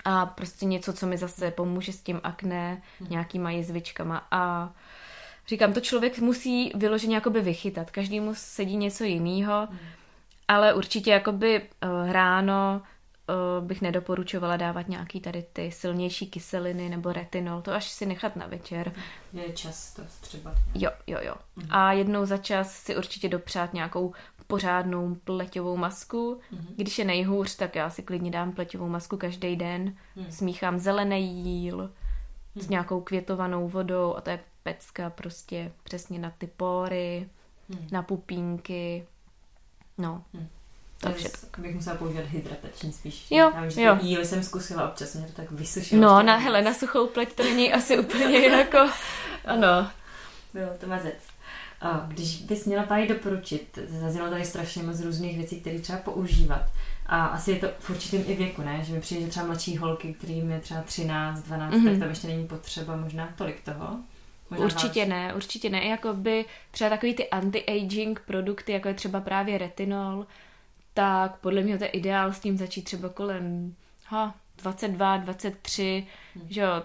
[0.05, 3.11] a prostě něco, co mi zase pomůže s tím akné, hmm.
[3.11, 4.73] nějakýma jizvičkama a
[5.49, 7.91] říkám, to člověk musí vyloženě jakoby vychytat.
[7.91, 9.79] Každému sedí něco jiného, hmm.
[10.49, 12.83] ale určitě jakoby uh, ráno
[13.29, 18.37] uh, bych nedoporučovala dávat nějaký tady ty silnější kyseliny nebo retinol, to až si nechat
[18.37, 18.93] na večer.
[19.33, 20.55] Je často třeba.
[20.75, 21.35] Jo, jo, jo.
[21.57, 21.67] Mm.
[21.71, 24.13] A jednou za čas si určitě dopřát nějakou
[24.47, 26.41] pořádnou pleťovou masku.
[26.53, 26.75] Mm.
[26.77, 29.95] Když je nejhůř, tak já si klidně dám pleťovou masku každý den.
[30.17, 30.33] Mm.
[30.33, 31.91] Smíchám zelený jíl
[32.63, 37.29] s nějakou květovanou vodou a to je pecka prostě přesně na ty pory,
[37.69, 37.89] mm.
[37.93, 39.07] na pupínky.
[39.99, 40.25] No.
[40.33, 40.49] Mm.
[41.01, 43.27] Takže tak bych musela používat hydratační spíš.
[43.31, 43.99] Jo, Já vím, že jo.
[44.01, 46.03] jíly jsem zkusila, občas mě to tak vysušilo.
[46.03, 48.79] No, na, hele, na suchou pleť to není asi úplně jako,
[49.45, 49.91] ano.
[50.55, 51.19] Byl to mazec.
[51.81, 56.63] A když bys měla páni doporučit, zaznělo tady strašně moc různých věcí, které třeba používat.
[57.09, 58.85] A asi je to v určitém i věku, ne?
[58.85, 61.91] Že mi přijde, že třeba mladší holky, kterým je třeba 13, 12, mm-hmm.
[61.91, 63.97] tak tam ještě není potřeba možná tolik toho.
[64.51, 65.15] Možná určitě hlavně.
[65.15, 65.85] ne, určitě ne.
[65.85, 70.27] Jakoby třeba takový ty anti-aging produkty, jako je třeba právě retinol,
[70.95, 76.47] tak podle mě to je ideál s tím začít třeba kolem ha, 22, 23, hmm.
[76.51, 76.83] že jo,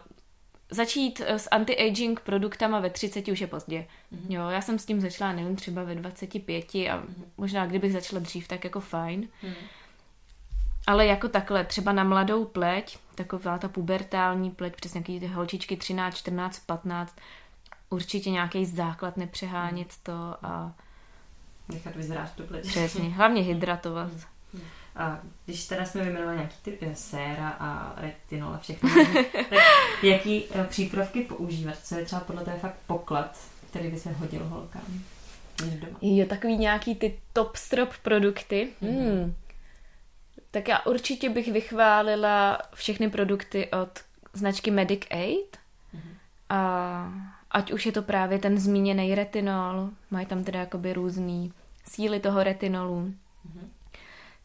[0.69, 3.87] začít eh, s anti-aging produktama ve 30 už je pozdě.
[4.13, 4.25] Mm-hmm.
[4.29, 7.23] Jo, já jsem s tím začala, nevím, třeba ve 25 a mm-hmm.
[7.37, 9.27] možná kdybych začala dřív, tak jako fajn.
[9.43, 9.82] Mm-hmm.
[10.87, 15.77] Ale jako takhle, třeba na mladou pleť, taková ta pubertální pleť, přes nějaký ty holčičky
[15.77, 17.15] 13, 14, 15,
[17.89, 19.93] určitě nějaký základ nepřehánět mm.
[20.03, 20.71] to a
[21.69, 22.67] nechat vyzrát tu pleť.
[22.67, 24.11] Přesně, hlavně hydratovat.
[24.95, 28.89] A když teda jsme vyjmenovali nějaký ty eh, séra a retinol a všechno,
[29.49, 29.59] tak
[30.03, 31.75] jaký eh, přípravky používat?
[31.83, 33.37] Co je třeba podle toho fakt poklad,
[33.69, 35.03] který by se hodil holkám?
[35.57, 35.97] Doma.
[36.01, 38.69] Jo, takový nějaký ty top strop produkty.
[38.81, 39.21] Mm-hmm.
[39.21, 39.35] Hmm.
[40.53, 43.89] Tak já určitě bych vychválila všechny produkty od
[44.33, 45.57] značky Medic Aid.
[45.95, 46.15] Mm-hmm.
[46.49, 47.13] A
[47.51, 51.53] ať už je to právě ten zmíněný retinol, mají tam teda jakoby různý
[51.85, 53.67] síly toho retinolu, mm-hmm.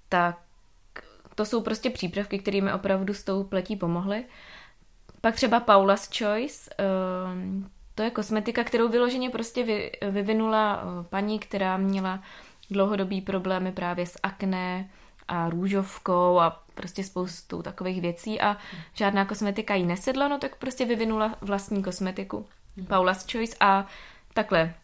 [0.09, 0.39] tak
[1.35, 4.25] to jsou prostě přípravky, které mi opravdu s tou pletí pomohly.
[5.21, 11.77] Pak třeba Paula's Choice, ehm, to je kosmetika, kterou vyloženě prostě vyvinula eh, paní, která
[11.77, 12.23] měla
[12.71, 14.91] dlouhodobý problémy právě s akné
[15.29, 18.57] a růžovkou a prostě spoustu takových věcí a
[18.95, 22.47] žádná kosmetika jí nesedla, no tak prostě vyvinula vlastní kosmetiku.
[22.89, 23.87] Paula's Choice a
[24.35, 24.75] takhle.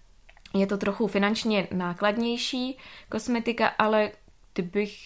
[0.54, 2.78] Je to trochu finančně nákladnější
[3.08, 4.10] kosmetika, ale
[4.54, 4.98] kdybych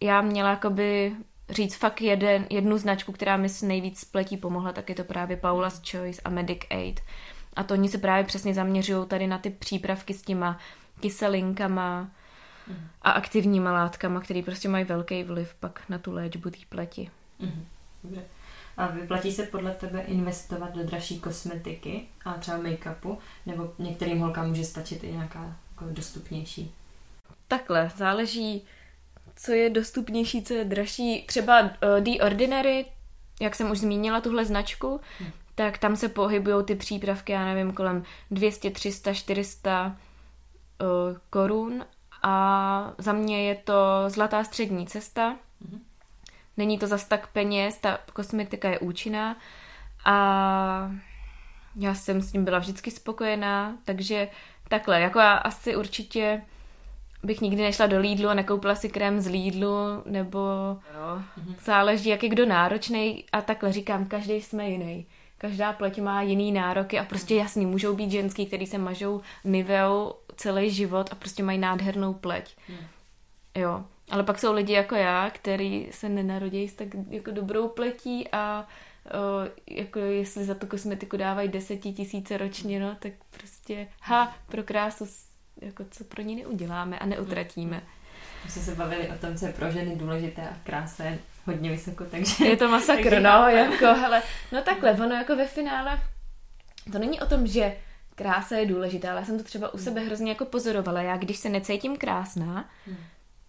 [0.00, 1.12] já měla jakoby
[1.50, 5.36] říct fakt jeden, jednu značku, která mi s nejvíc spletí pomohla, tak je to právě
[5.36, 7.00] Paula's Choice a Medic Aid.
[7.56, 10.58] A to oni se právě přesně zaměřují tady na ty přípravky s těma
[11.00, 12.10] kyselinkama
[12.68, 12.88] mm.
[13.02, 17.10] a aktivníma látkama, které prostě mají velký vliv pak na tu léčbu té pleti.
[17.38, 17.66] Mm.
[18.04, 18.22] Dobře.
[18.76, 24.48] A vyplatí se podle tebe investovat do dražší kosmetiky a třeba make-upu, nebo některým holkám
[24.48, 26.74] může stačit i nějaká jako dostupnější?
[27.48, 28.64] Takhle, záleží,
[29.36, 31.24] co je dostupnější, co je dražší.
[31.26, 31.68] Třeba uh,
[32.00, 32.86] The Ordinary,
[33.40, 35.30] jak jsem už zmínila tuhle značku, hmm.
[35.54, 41.84] tak tam se pohybují ty přípravky, já nevím, kolem 200, 300, 400 uh, korun
[42.22, 43.74] a za mě je to
[44.06, 45.36] zlatá střední cesta.
[45.68, 45.80] Hmm.
[46.56, 49.36] Není to zas tak peněz, ta kosmetika je účinná
[50.04, 50.92] a
[51.76, 54.28] já jsem s ním byla vždycky spokojená, takže
[54.68, 56.42] takhle, jako já asi určitě
[57.22, 60.38] bych nikdy nešla do Lidlu a nekoupila si krém z Lidlu, nebo
[60.94, 61.24] no,
[61.64, 65.06] záleží, jak je kdo náročný a takhle říkám, každý jsme jiný.
[65.38, 70.14] Každá pleť má jiný nároky a prostě jasný, můžou být ženský, který se mažou niveou
[70.42, 72.56] celý život a prostě mají nádhernou pleť.
[72.68, 72.86] Hmm.
[73.54, 73.84] Jo.
[74.10, 78.66] Ale pak jsou lidi jako já, který se nenarodí s tak jako dobrou pletí a
[79.06, 85.06] o, jako jestli za tu kosmetiku dávají desetitisíce ročně, no, tak prostě ha, pro krásu
[85.60, 87.82] jako co pro ní neuděláme a neutratíme.
[88.44, 91.70] My jsme se bavili o tom, co je pro ženy důležité a krása je hodně
[91.70, 92.46] vysoko, takže...
[92.46, 96.00] Je to masakr, no, jako, hele, no takhle, ono jako ve finále,
[96.92, 97.76] to není o tom, že
[98.14, 101.02] krása je důležitá, ale já jsem to třeba u sebe hrozně jako pozorovala.
[101.02, 102.96] Já, když se necítím krásná, hmm.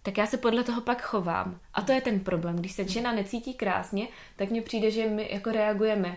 [0.02, 1.60] tak já se podle toho pak chovám.
[1.74, 2.56] A to je ten problém.
[2.56, 6.14] Když se žena necítí krásně, tak mně přijde, že my jako reagujeme uh,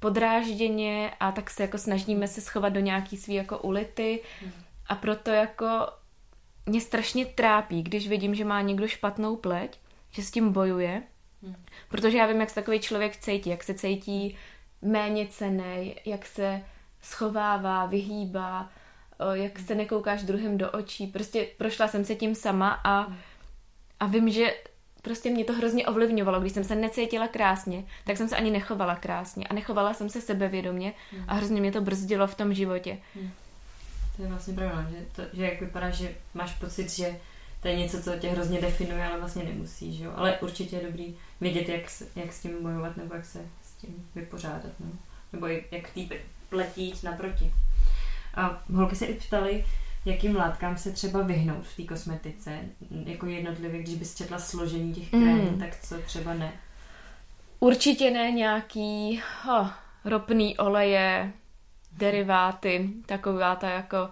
[0.00, 4.20] podrážděně a tak se jako snažíme se schovat do nějaký svý jako ulity.
[4.40, 4.52] Hmm
[4.90, 5.66] a proto jako
[6.66, 9.78] mě strašně trápí, když vidím, že má někdo špatnou pleť,
[10.10, 11.02] že s tím bojuje,
[11.42, 11.54] hmm.
[11.88, 14.36] protože já vím, jak se takový člověk cítí, jak se cítí
[14.82, 16.62] méně cenej, jak se
[17.02, 18.68] schovává, vyhýbá,
[19.32, 21.06] jak se nekoukáš druhým do očí.
[21.06, 23.16] Prostě prošla jsem se tím sama a, hmm.
[24.00, 24.54] a vím, že
[25.02, 26.40] prostě mě to hrozně ovlivňovalo.
[26.40, 30.20] Když jsem se necítila krásně, tak jsem se ani nechovala krásně a nechovala jsem se
[30.20, 31.24] sebevědomě hmm.
[31.28, 32.98] a hrozně mě to brzdilo v tom životě.
[34.16, 37.20] To je vlastně pravda, že, to, že jak vypadá, že máš pocit, že
[37.62, 40.12] to je něco, co tě hrozně definuje, ale vlastně nemusí, že jo?
[40.16, 41.82] Ale určitě je dobrý vědět, jak,
[42.16, 44.86] jak s tím bojovat nebo jak se s tím vypořádat, no.
[45.32, 46.10] Nebo jak tý
[46.50, 47.52] pletít naproti.
[48.34, 49.64] A holky se i ptali,
[50.04, 52.58] jakým látkám se třeba vyhnout v té kosmetice,
[53.04, 55.58] jako jednotlivě, když bys četla složení těch krémů, mm.
[55.58, 56.52] tak co třeba ne?
[57.60, 59.70] Určitě ne nějaký oh,
[60.04, 61.32] ropný oleje,
[61.92, 64.10] deriváty, taková ta jako,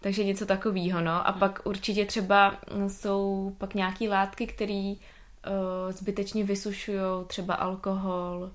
[0.00, 1.28] takže něco takového, no.
[1.28, 2.54] A pak určitě třeba
[2.88, 8.50] jsou pak nějaký látky, které uh, zbytečně vysušují, třeba alkohol,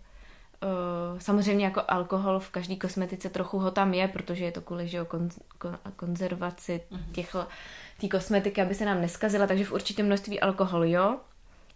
[0.66, 4.88] uh, samozřejmě jako alkohol v každé kosmetice trochu ho tam je, protože je to kvůli
[4.88, 7.14] že jo, kon, kon, konzervaci mhm.
[7.14, 7.36] těch
[8.02, 11.18] té kosmetiky, aby se nám neskazila, takže v určitém množství alkohol, jo.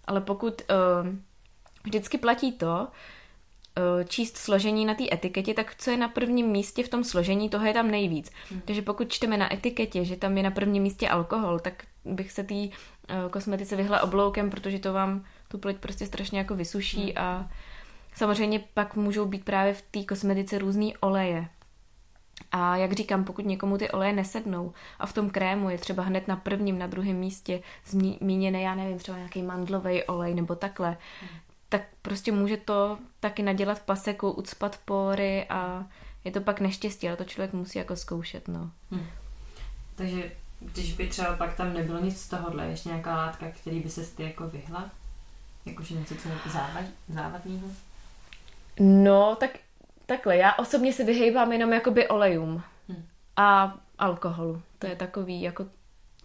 [0.06, 1.10] Ale pokud uh,
[1.84, 2.88] vždycky platí to,
[3.80, 7.50] Eh, číst složení na té etiketě, tak co je na prvním místě v tom složení,
[7.50, 8.32] toho je tam nejvíc.
[8.50, 8.62] Hmm.
[8.66, 12.44] Takže pokud čteme na etiketě, že tam je na prvním místě alkohol, tak bych se
[12.44, 12.70] té uh,
[13.32, 17.14] kosmetice vyhla obloukem, protože to vám tu pleť prostě strašně jako vysuší hmm.
[17.18, 17.50] a
[18.16, 21.48] samozřejmě pak můžou být právě v té kosmetice různý oleje.
[22.52, 26.28] A jak říkám, pokud někomu ty oleje nesednou a v tom krému je třeba hned
[26.28, 30.98] na prvním, na druhém místě zmíněný, já nevím, třeba nějaký mandlový olej nebo takhle,
[31.70, 35.86] tak prostě může to taky nadělat paseku, ucpat pory a
[36.24, 38.72] je to pak neštěstí, ale to člověk musí jako zkoušet, no.
[38.92, 39.08] Hmm.
[39.96, 43.90] Takže když by třeba pak tam nebylo nic z tohohle, ještě nějaká látka, který by
[43.90, 44.90] se ty jako vyhla?
[45.66, 47.68] Jakože něco, co je závad, závadného?
[48.80, 49.52] No, tak
[50.06, 53.06] takhle, já osobně se vyhejbám jenom jakoby olejům hmm.
[53.36, 54.62] a alkoholu.
[54.80, 55.68] To je takový jako,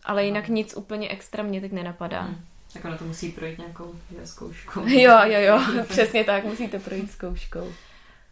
[0.04, 2.20] ale jinak nic úplně extra mě teď nenapadá.
[2.20, 2.44] Hmm.
[2.72, 4.80] Tak ono to musí projít nějakou zkouškou.
[4.86, 7.72] Jo, jo, jo, přesně tak, musí to projít zkouškou.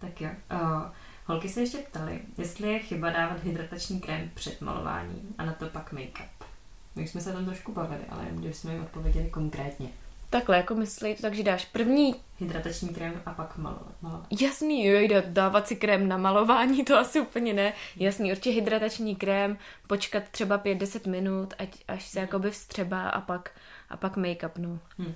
[0.00, 0.30] Tak jo.
[0.52, 0.82] Uh,
[1.26, 5.66] holky se ještě ptaly, jestli je chyba dávat hydratační krém před malováním a na to
[5.66, 6.46] pak make-up.
[6.94, 9.88] My jsme se tam trošku bavili, ale když jsme jim odpověděli konkrétně.
[10.32, 12.14] Takhle, jako myslí, takže dáš první...
[12.38, 14.02] Hydratační krém a pak malovat.
[14.02, 14.26] malovat.
[14.40, 17.72] Jasný, jo, jde dávat si krém na malování, to asi úplně ne.
[17.96, 23.50] Jasný, určitě hydratační krém, počkat třeba 5-10 minut, ať, až se jakoby vstřebá a pak
[23.90, 24.78] a pak make-up, no.
[24.98, 25.14] Hmm.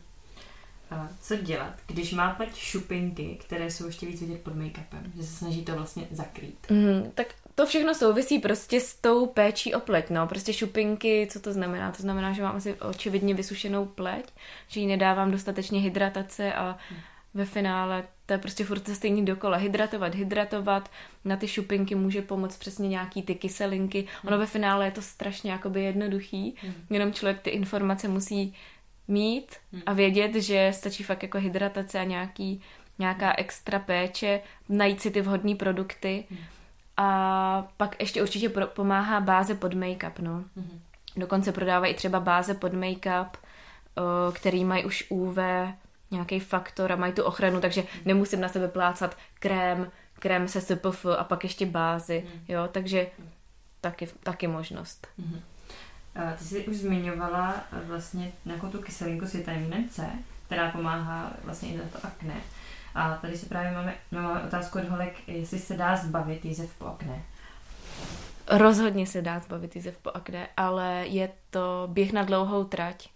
[0.90, 5.22] A co dělat, když má pleť šupinky, které jsou ještě víc vidět pod make-upem, že
[5.22, 6.70] se snaží to vlastně zakrýt?
[6.70, 7.26] Mm, tak
[7.56, 10.26] to všechno souvisí prostě s tou péčí o pleť, no.
[10.26, 11.92] Prostě šupinky, co to znamená?
[11.92, 14.32] To znamená, že mám asi očividně vysušenou pleť,
[14.68, 16.78] že ji nedávám dostatečně hydratace a
[17.34, 19.56] ve finále to je prostě furt stejný dokola.
[19.56, 20.90] Hydratovat, hydratovat,
[21.24, 24.06] na ty šupinky může pomoct přesně nějaký ty kyselinky.
[24.26, 26.56] Ono ve finále je to strašně jakoby jednoduchý,
[26.90, 28.54] jenom člověk ty informace musí
[29.08, 32.62] mít a vědět, že stačí fakt jako hydratace a nějaký,
[32.98, 36.24] nějaká extra péče, najít si ty vhodné produkty.
[36.96, 40.40] A pak ještě určitě pro, pomáhá báze pod make-up, no.
[40.40, 40.78] Mm-hmm.
[41.16, 43.28] Dokonce prodávají třeba báze pod make-up,
[44.32, 45.38] který mají už UV,
[46.10, 51.06] nějaký faktor a mají tu ochranu, takže nemusím na sebe plácat krém, krém se SPF
[51.18, 52.40] a pak ještě bázy, mm.
[52.48, 53.06] jo, takže
[53.80, 55.08] taky, taky možnost.
[55.20, 55.40] Mm-hmm.
[56.38, 60.10] Ty jsi už zmiňovala vlastně nějakou tu kyselinku s vitamínem C,
[60.46, 62.34] která pomáhá vlastně i na to akné.
[62.96, 66.74] A tady si právě máme, no, máme otázku od holek, jestli se dá zbavit jízev
[66.78, 67.22] po akné.
[68.48, 73.08] Rozhodně se dá zbavit jízev po akné, ale je to běh na dlouhou trať.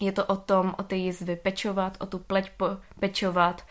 [0.00, 2.50] Je to o tom, o ty jizvy pečovat, o tu pleť
[3.00, 3.66] pečovat.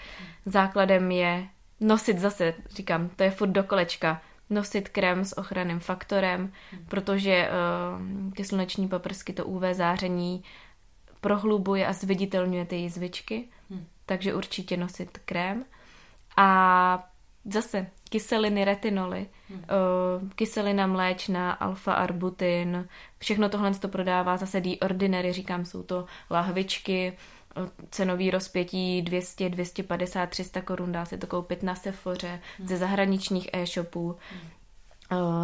[0.46, 1.48] Základem je
[1.80, 6.52] nosit zase, říkám, to je furt do kolečka, nosit krém s ochranným faktorem,
[6.88, 10.44] protože uh, ty sluneční paprsky, to UV záření
[11.22, 13.48] prohlubuje a zviditelňuje ty jizvičky
[14.10, 15.66] takže určitě nosit krém.
[16.38, 17.10] A
[17.46, 20.30] zase kyseliny, retinoly, hmm.
[20.36, 27.18] kyselina mléčná, alfa-arbutin, všechno tohle to prodává zase The Ordinary, říkám, jsou to lahvičky,
[27.90, 32.68] cenový rozpětí 200, 250, 300 korun, dá se to koupit na Sephoře, hmm.
[32.68, 34.18] ze zahraničních e-shopů.
[34.32, 34.50] Hmm.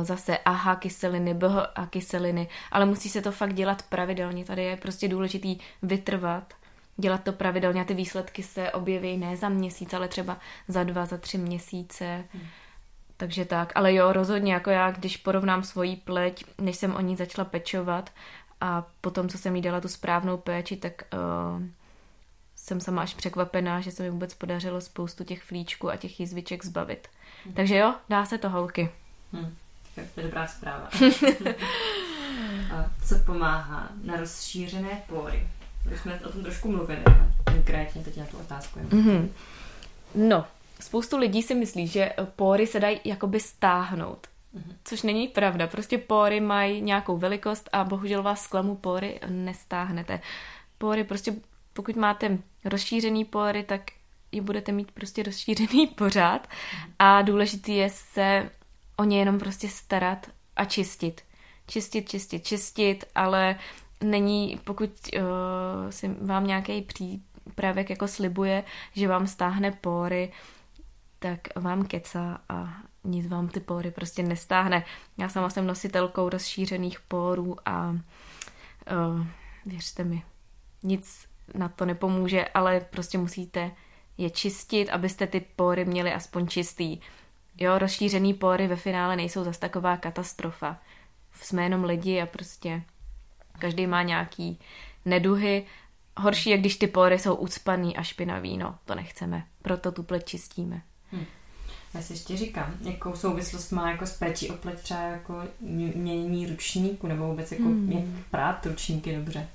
[0.06, 4.46] Zase AHA kyseliny, BHA kyseliny, ale musí se to fakt dělat pravidelně.
[4.46, 6.54] Tady je prostě důležitý vytrvat
[6.98, 11.06] dělat to pravidelně a ty výsledky se objeví ne za měsíc, ale třeba za dva,
[11.06, 12.24] za tři měsíce.
[12.34, 12.48] Hmm.
[13.18, 17.16] Takže tak, ale jo, rozhodně jako já, když porovnám svoji pleť, než jsem o ní
[17.16, 18.10] začala pečovat
[18.62, 21.64] a potom, co jsem jí dala tu správnou péči, tak uh,
[22.56, 26.66] jsem sama až překvapená, že se mi vůbec podařilo spoustu těch flíčků a těch jizviček
[26.66, 27.08] zbavit.
[27.46, 27.54] Hmm.
[27.54, 28.90] Takže jo, dá se to holky.
[29.34, 29.56] Hmm.
[29.96, 30.90] Tak to je dobrá zpráva.
[32.74, 35.48] a co pomáhá na rozšířené pory?
[35.94, 37.04] Už jsme o tom trošku mluvili,
[37.52, 38.80] konkrétně teď na tu otázku.
[38.80, 39.30] Mm-hmm.
[40.16, 40.46] No,
[40.80, 44.28] spoustu lidí si myslí, že pory se dají jakoby stáhnout.
[44.56, 44.76] Mm-hmm.
[44.84, 45.68] Což není pravda.
[45.68, 50.22] Prostě pory mají nějakou velikost a bohužel vás sklamu pory nestáhnete.
[50.78, 51.34] Pory prostě,
[51.74, 53.82] pokud máte rozšířený pory, tak
[54.32, 56.48] ji budete mít prostě rozšířený pořád
[57.00, 58.50] a důležitý je se
[58.98, 61.22] o ně jenom prostě starat a čistit.
[61.68, 63.56] Čistit, čistit, čistit, ale
[64.04, 65.22] není, pokud uh,
[65.90, 70.32] si vám nějaký přípravek jako slibuje, že vám stáhne pory,
[71.20, 74.86] tak vám keca a nic vám ty pory prostě nestáhne.
[75.18, 79.26] Já sama jsem nositelkou rozšířených porů a uh,
[79.66, 80.24] věřte mi,
[80.84, 83.72] nic na to nepomůže, ale prostě musíte
[84.18, 87.00] je čistit, abyste ty pory měli aspoň čistý.
[87.58, 90.80] Jo, rozšířený pory ve finále nejsou zas taková katastrofa.
[91.34, 92.84] Jsme jenom lidi a prostě
[93.60, 94.60] Každý má nějaký
[95.06, 95.66] neduhy.
[96.18, 99.44] Horší je, když ty pory jsou ucpaný a špinavý, no, to nechceme.
[99.62, 100.82] Proto tu pleť čistíme.
[101.12, 101.26] Hmm.
[101.94, 106.48] Já si ještě říkám, jakou souvislost má jako s péčí o pleť třeba jako měnění
[106.48, 107.92] ručníku, nebo vůbec jako hmm.
[107.92, 109.48] jak prát ručníky dobře.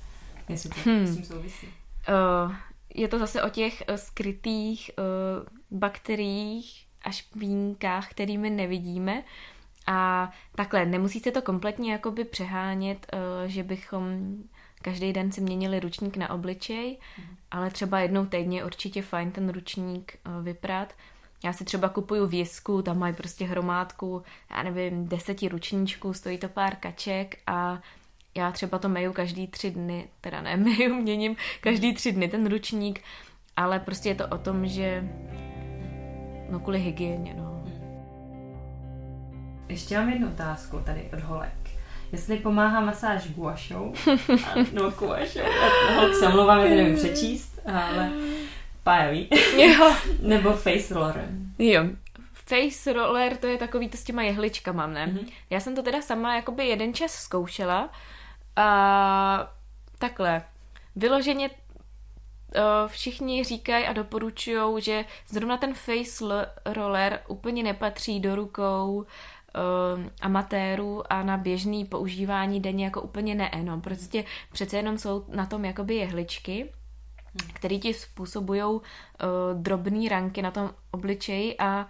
[0.49, 1.07] Jestli to hmm.
[1.07, 1.67] s tím souvisí.
[1.67, 2.53] Uh,
[2.95, 9.23] je to zase o těch uh, skrytých uh, bakteriích a špínkách, kterými nevidíme.
[9.87, 14.33] A takhle, nemusíte to kompletně jakoby přehánět, eh, že bychom
[14.81, 17.35] každý den si měnili ručník na obličej, mm.
[17.51, 20.93] ale třeba jednou týdně je určitě fajn ten ručník eh, vyprat.
[21.43, 26.37] Já si třeba kupuju v Jisku, tam mají prostě hromádku, já nevím, deseti ručníčků, stojí
[26.37, 27.79] to pár kaček a
[28.35, 32.49] já třeba to meju každý tři dny, teda ne, meju, měním každý tři dny ten
[32.49, 33.01] ručník,
[33.55, 35.09] ale prostě je to o tom, že
[36.49, 37.50] no kvůli hygieně, no.
[39.71, 41.53] Ještě mám jednu otázku tady od holek.
[42.11, 43.93] Jestli pomáhá masáž guašou,
[44.73, 45.39] no guašou,
[45.95, 48.11] holk se omlouvám, já to nevím přečíst, ale
[48.83, 49.95] pájový, jo.
[50.21, 51.29] nebo face roller.
[51.59, 51.83] Jo,
[52.33, 55.07] face roller, to je takový to s těma jehličkama, ne?
[55.07, 55.31] Mm-hmm.
[55.49, 57.89] Já jsem to teda sama jakoby jeden čas zkoušela
[58.55, 59.53] a
[59.97, 60.43] takhle,
[60.95, 61.49] vyloženě
[62.87, 66.25] všichni říkají a doporučují, že zrovna ten face
[66.65, 69.05] roller úplně nepatří do rukou
[69.55, 73.81] uh, amatérů a na běžný používání denně jako úplně ne, no.
[73.81, 76.71] Prostě přece jenom jsou na tom jakoby jehličky,
[77.53, 78.81] které ti způsobují uh,
[79.53, 81.87] drobné ranky na tom obličeji a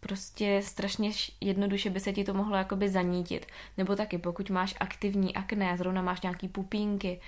[0.00, 1.10] prostě strašně
[1.40, 3.46] jednoduše by se ti to mohlo jakoby zanítit.
[3.76, 7.20] Nebo taky, pokud máš aktivní akné, zrovna máš nějaký pupínky,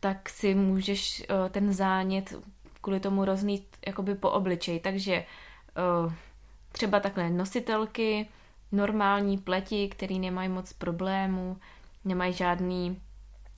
[0.00, 2.34] tak si můžeš uh, ten zánět
[2.80, 4.80] kvůli tomu roznít jakoby po obličeji.
[4.80, 5.24] Takže
[6.04, 6.12] uh,
[6.72, 8.28] třeba takhle nositelky,
[8.72, 11.56] normální pleti, který nemají moc problémů,
[12.04, 13.00] nemají žádný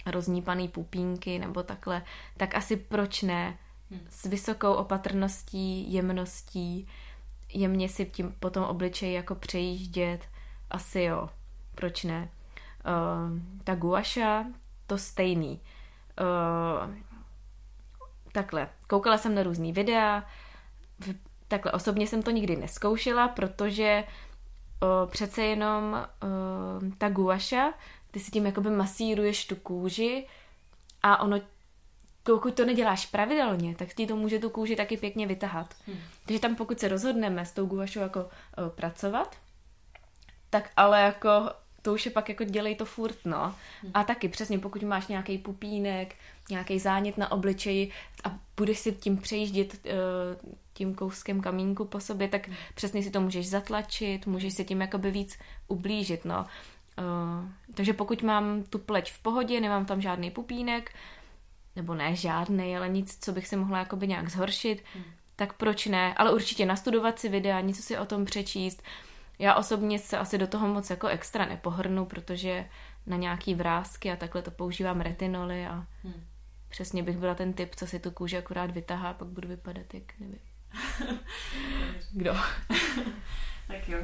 [0.07, 2.03] roznípaný pupínky nebo takhle,
[2.37, 3.59] tak asi proč ne?
[3.91, 4.01] Hm.
[4.09, 6.89] S vysokou opatrností, jemností,
[7.53, 10.29] jemně si tím potom obličej jako přejíždět,
[10.71, 11.29] asi jo,
[11.75, 12.29] proč ne?
[12.87, 14.45] Uh, ta guaša,
[14.87, 15.61] to stejný.
[16.21, 16.95] Uh,
[18.33, 20.25] takhle, koukala jsem na různý videa,
[21.49, 24.28] takhle osobně jsem to nikdy neskoušela, protože uh,
[25.07, 26.07] přece jenom
[26.83, 27.75] uh, ta guaša,
[28.11, 30.27] ty si tím jakoby masíruješ tu kůži
[31.03, 31.41] a ono
[32.23, 35.75] pokud to neděláš pravidelně, tak ti to může tu kůži taky pěkně vytahat.
[35.87, 35.99] Hmm.
[36.27, 39.37] Takže tam pokud se rozhodneme s tou guašou jako uh, pracovat,
[40.51, 41.29] tak ale jako
[41.83, 43.55] to už je pak jako dělej to furt, no.
[43.83, 43.93] Hmm.
[43.95, 46.15] A taky přesně, pokud máš nějaký pupínek,
[46.51, 47.93] nějaký zánět na obličeji
[48.25, 52.57] a budeš si tím přejíždět uh, tím kouskem kamínku po sobě, tak hmm.
[52.75, 56.47] přesně si to můžeš zatlačit, můžeš si tím jakoby víc ublížit, no.
[56.99, 60.95] Uh, takže pokud mám tu pleť v pohodě, nemám tam žádný pupínek,
[61.77, 65.05] nebo ne žádný, ale nic, co bych si mohla jakoby nějak zhoršit, hmm.
[65.37, 66.15] tak proč ne?
[66.15, 68.83] Ale určitě nastudovat si videa, něco si o tom přečíst.
[69.39, 72.65] Já osobně se asi do toho moc jako extra nepohrnu, protože
[73.07, 76.25] na nějaký vrázky a takhle to používám retinoly a hmm.
[76.69, 80.03] přesně bych byla ten typ, co si tu kůži akorát vytahá, pak budu vypadat jak
[80.21, 80.39] nevím.
[82.13, 82.37] Kdo?
[83.69, 83.99] tak jo.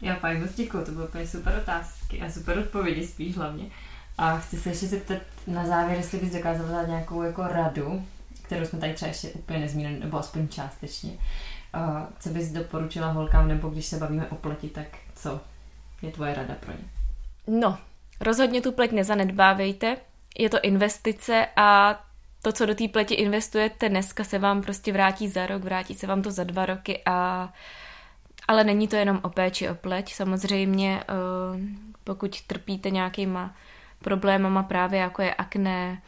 [0.00, 3.70] Já paní moc děkuji, to byly úplně super otázky a super odpovědi spíš hlavně.
[4.18, 8.06] A chci se ještě zeptat na závěr, jestli bys dokázala dát nějakou jako radu,
[8.42, 11.18] kterou jsme tady třeba ještě úplně nezmínili, nebo aspoň částečně.
[12.18, 15.40] Co bys doporučila holkám, nebo když se bavíme o pleti, tak co
[16.02, 16.84] je tvoje rada pro ně?
[17.46, 17.78] No,
[18.20, 19.96] rozhodně tu pleť nezanedbávejte.
[20.38, 22.00] Je to investice a
[22.42, 26.06] to, co do té pleti investujete dneska, se vám prostě vrátí za rok, vrátí se
[26.06, 27.48] vám to za dva roky a
[28.48, 30.14] ale není to jenom o péči o pleť.
[30.14, 31.60] Samozřejmě, uh,
[32.04, 33.54] pokud trpíte nějakýma
[33.98, 36.02] problémama právě jako je akné,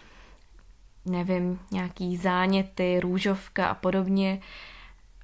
[1.06, 4.40] nevím, nějaký záněty, růžovka a podobně,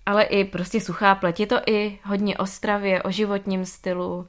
[0.06, 1.40] ale i prostě suchá pleť.
[1.40, 4.28] Je to i hodně o stravě, o životním stylu.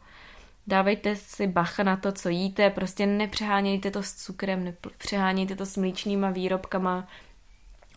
[0.68, 5.78] Dávejte si bacha na to, co jíte, prostě nepřehánějte to s cukrem, nepřehánějte to s
[5.78, 7.08] mlíčnýma výrobkama,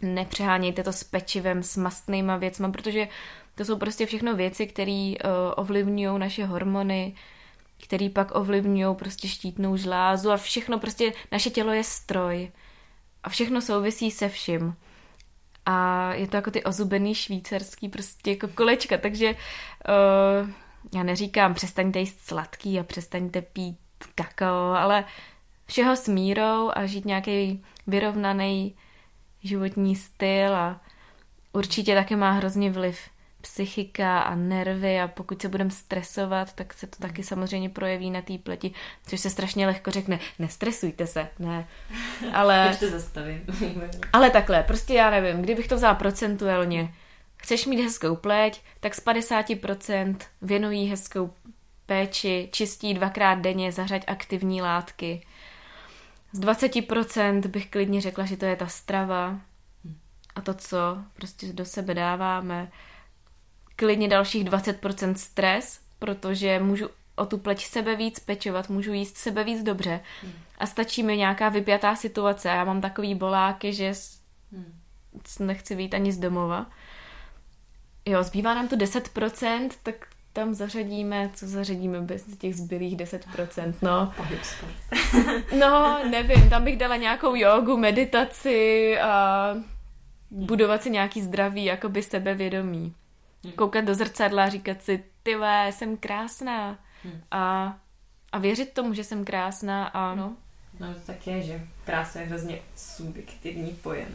[0.02, 3.08] nepřehánějte to s pečivem, s mastnýma věcma, protože
[3.54, 7.14] to jsou prostě všechno věci, které uh, ovlivňují naše hormony,
[7.84, 12.50] který pak ovlivňují prostě štítnou žlázu a všechno prostě, naše tělo je stroj
[13.22, 14.74] a všechno souvisí se vším.
[15.70, 20.50] A je to jako ty ozubený švýcarský prostě jako kolečka, takže uh,
[20.94, 23.78] já neříkám přestaňte jíst sladký a přestaňte pít
[24.14, 25.04] kakao, ale
[25.66, 28.74] všeho s mírou a žít nějaký vyrovnaný
[29.42, 30.80] životní styl a
[31.52, 32.98] určitě také má hrozně vliv
[33.40, 38.22] psychika a nervy a pokud se budeme stresovat, tak se to taky samozřejmě projeví na
[38.22, 38.72] té pleti,
[39.06, 41.68] což se strašně lehko řekne, nestresujte se, ne.
[42.32, 42.76] Ale...
[42.80, 43.44] to zastavím.
[44.12, 46.94] ale takhle, prostě já nevím, kdybych to vzala procentuálně,
[47.36, 51.30] chceš mít hezkou pleť, tak z 50% věnují hezkou
[51.86, 55.26] péči, čistí dvakrát denně, zařať aktivní látky.
[56.32, 59.40] Z 20% bych klidně řekla, že to je ta strava
[60.34, 62.70] a to, co prostě do sebe dáváme
[63.78, 69.44] klidně dalších 20% stres, protože můžu o tu pleť sebe víc pečovat, můžu jíst sebe
[69.44, 70.00] víc dobře
[70.58, 72.48] a stačí mi nějaká vypjatá situace.
[72.48, 73.92] Já mám takový boláky, že
[75.40, 76.66] nechci být ani z domova.
[78.06, 79.94] Jo, zbývá nám to 10%, tak
[80.32, 84.12] tam zařadíme, co zařadíme bez těch zbylých 10%, no.
[85.58, 89.54] no, nevím, tam bych dala nějakou jogu, meditaci a
[90.30, 92.94] budovat si nějaký zdravý, jakoby sebevědomí.
[93.44, 93.52] Hmm.
[93.52, 95.36] Koukat do zrcadla a říkat si, ty
[95.70, 96.78] jsem krásná.
[97.04, 97.20] Hmm.
[97.30, 97.76] A,
[98.32, 100.36] a věřit tomu, že jsem krásná a no.
[100.80, 104.08] No to tak je, že krása je hrozně subjektivní pojem.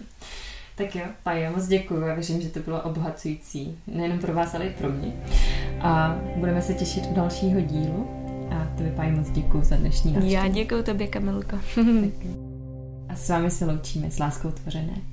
[0.75, 2.01] Tak jo, Pajo, moc děkuji.
[2.01, 3.79] Já věřím, že to bylo obohacující.
[3.87, 5.13] Nejenom pro vás, ale i pro mě.
[5.81, 8.09] A budeme se těšit u dalšího dílu.
[8.51, 10.33] A tebe, Pajo, moc děkuji za dnešní návštěvu.
[10.33, 11.59] Já děkuji tobě, Kamilko.
[13.09, 15.12] a s vámi se loučíme s láskou tvořené.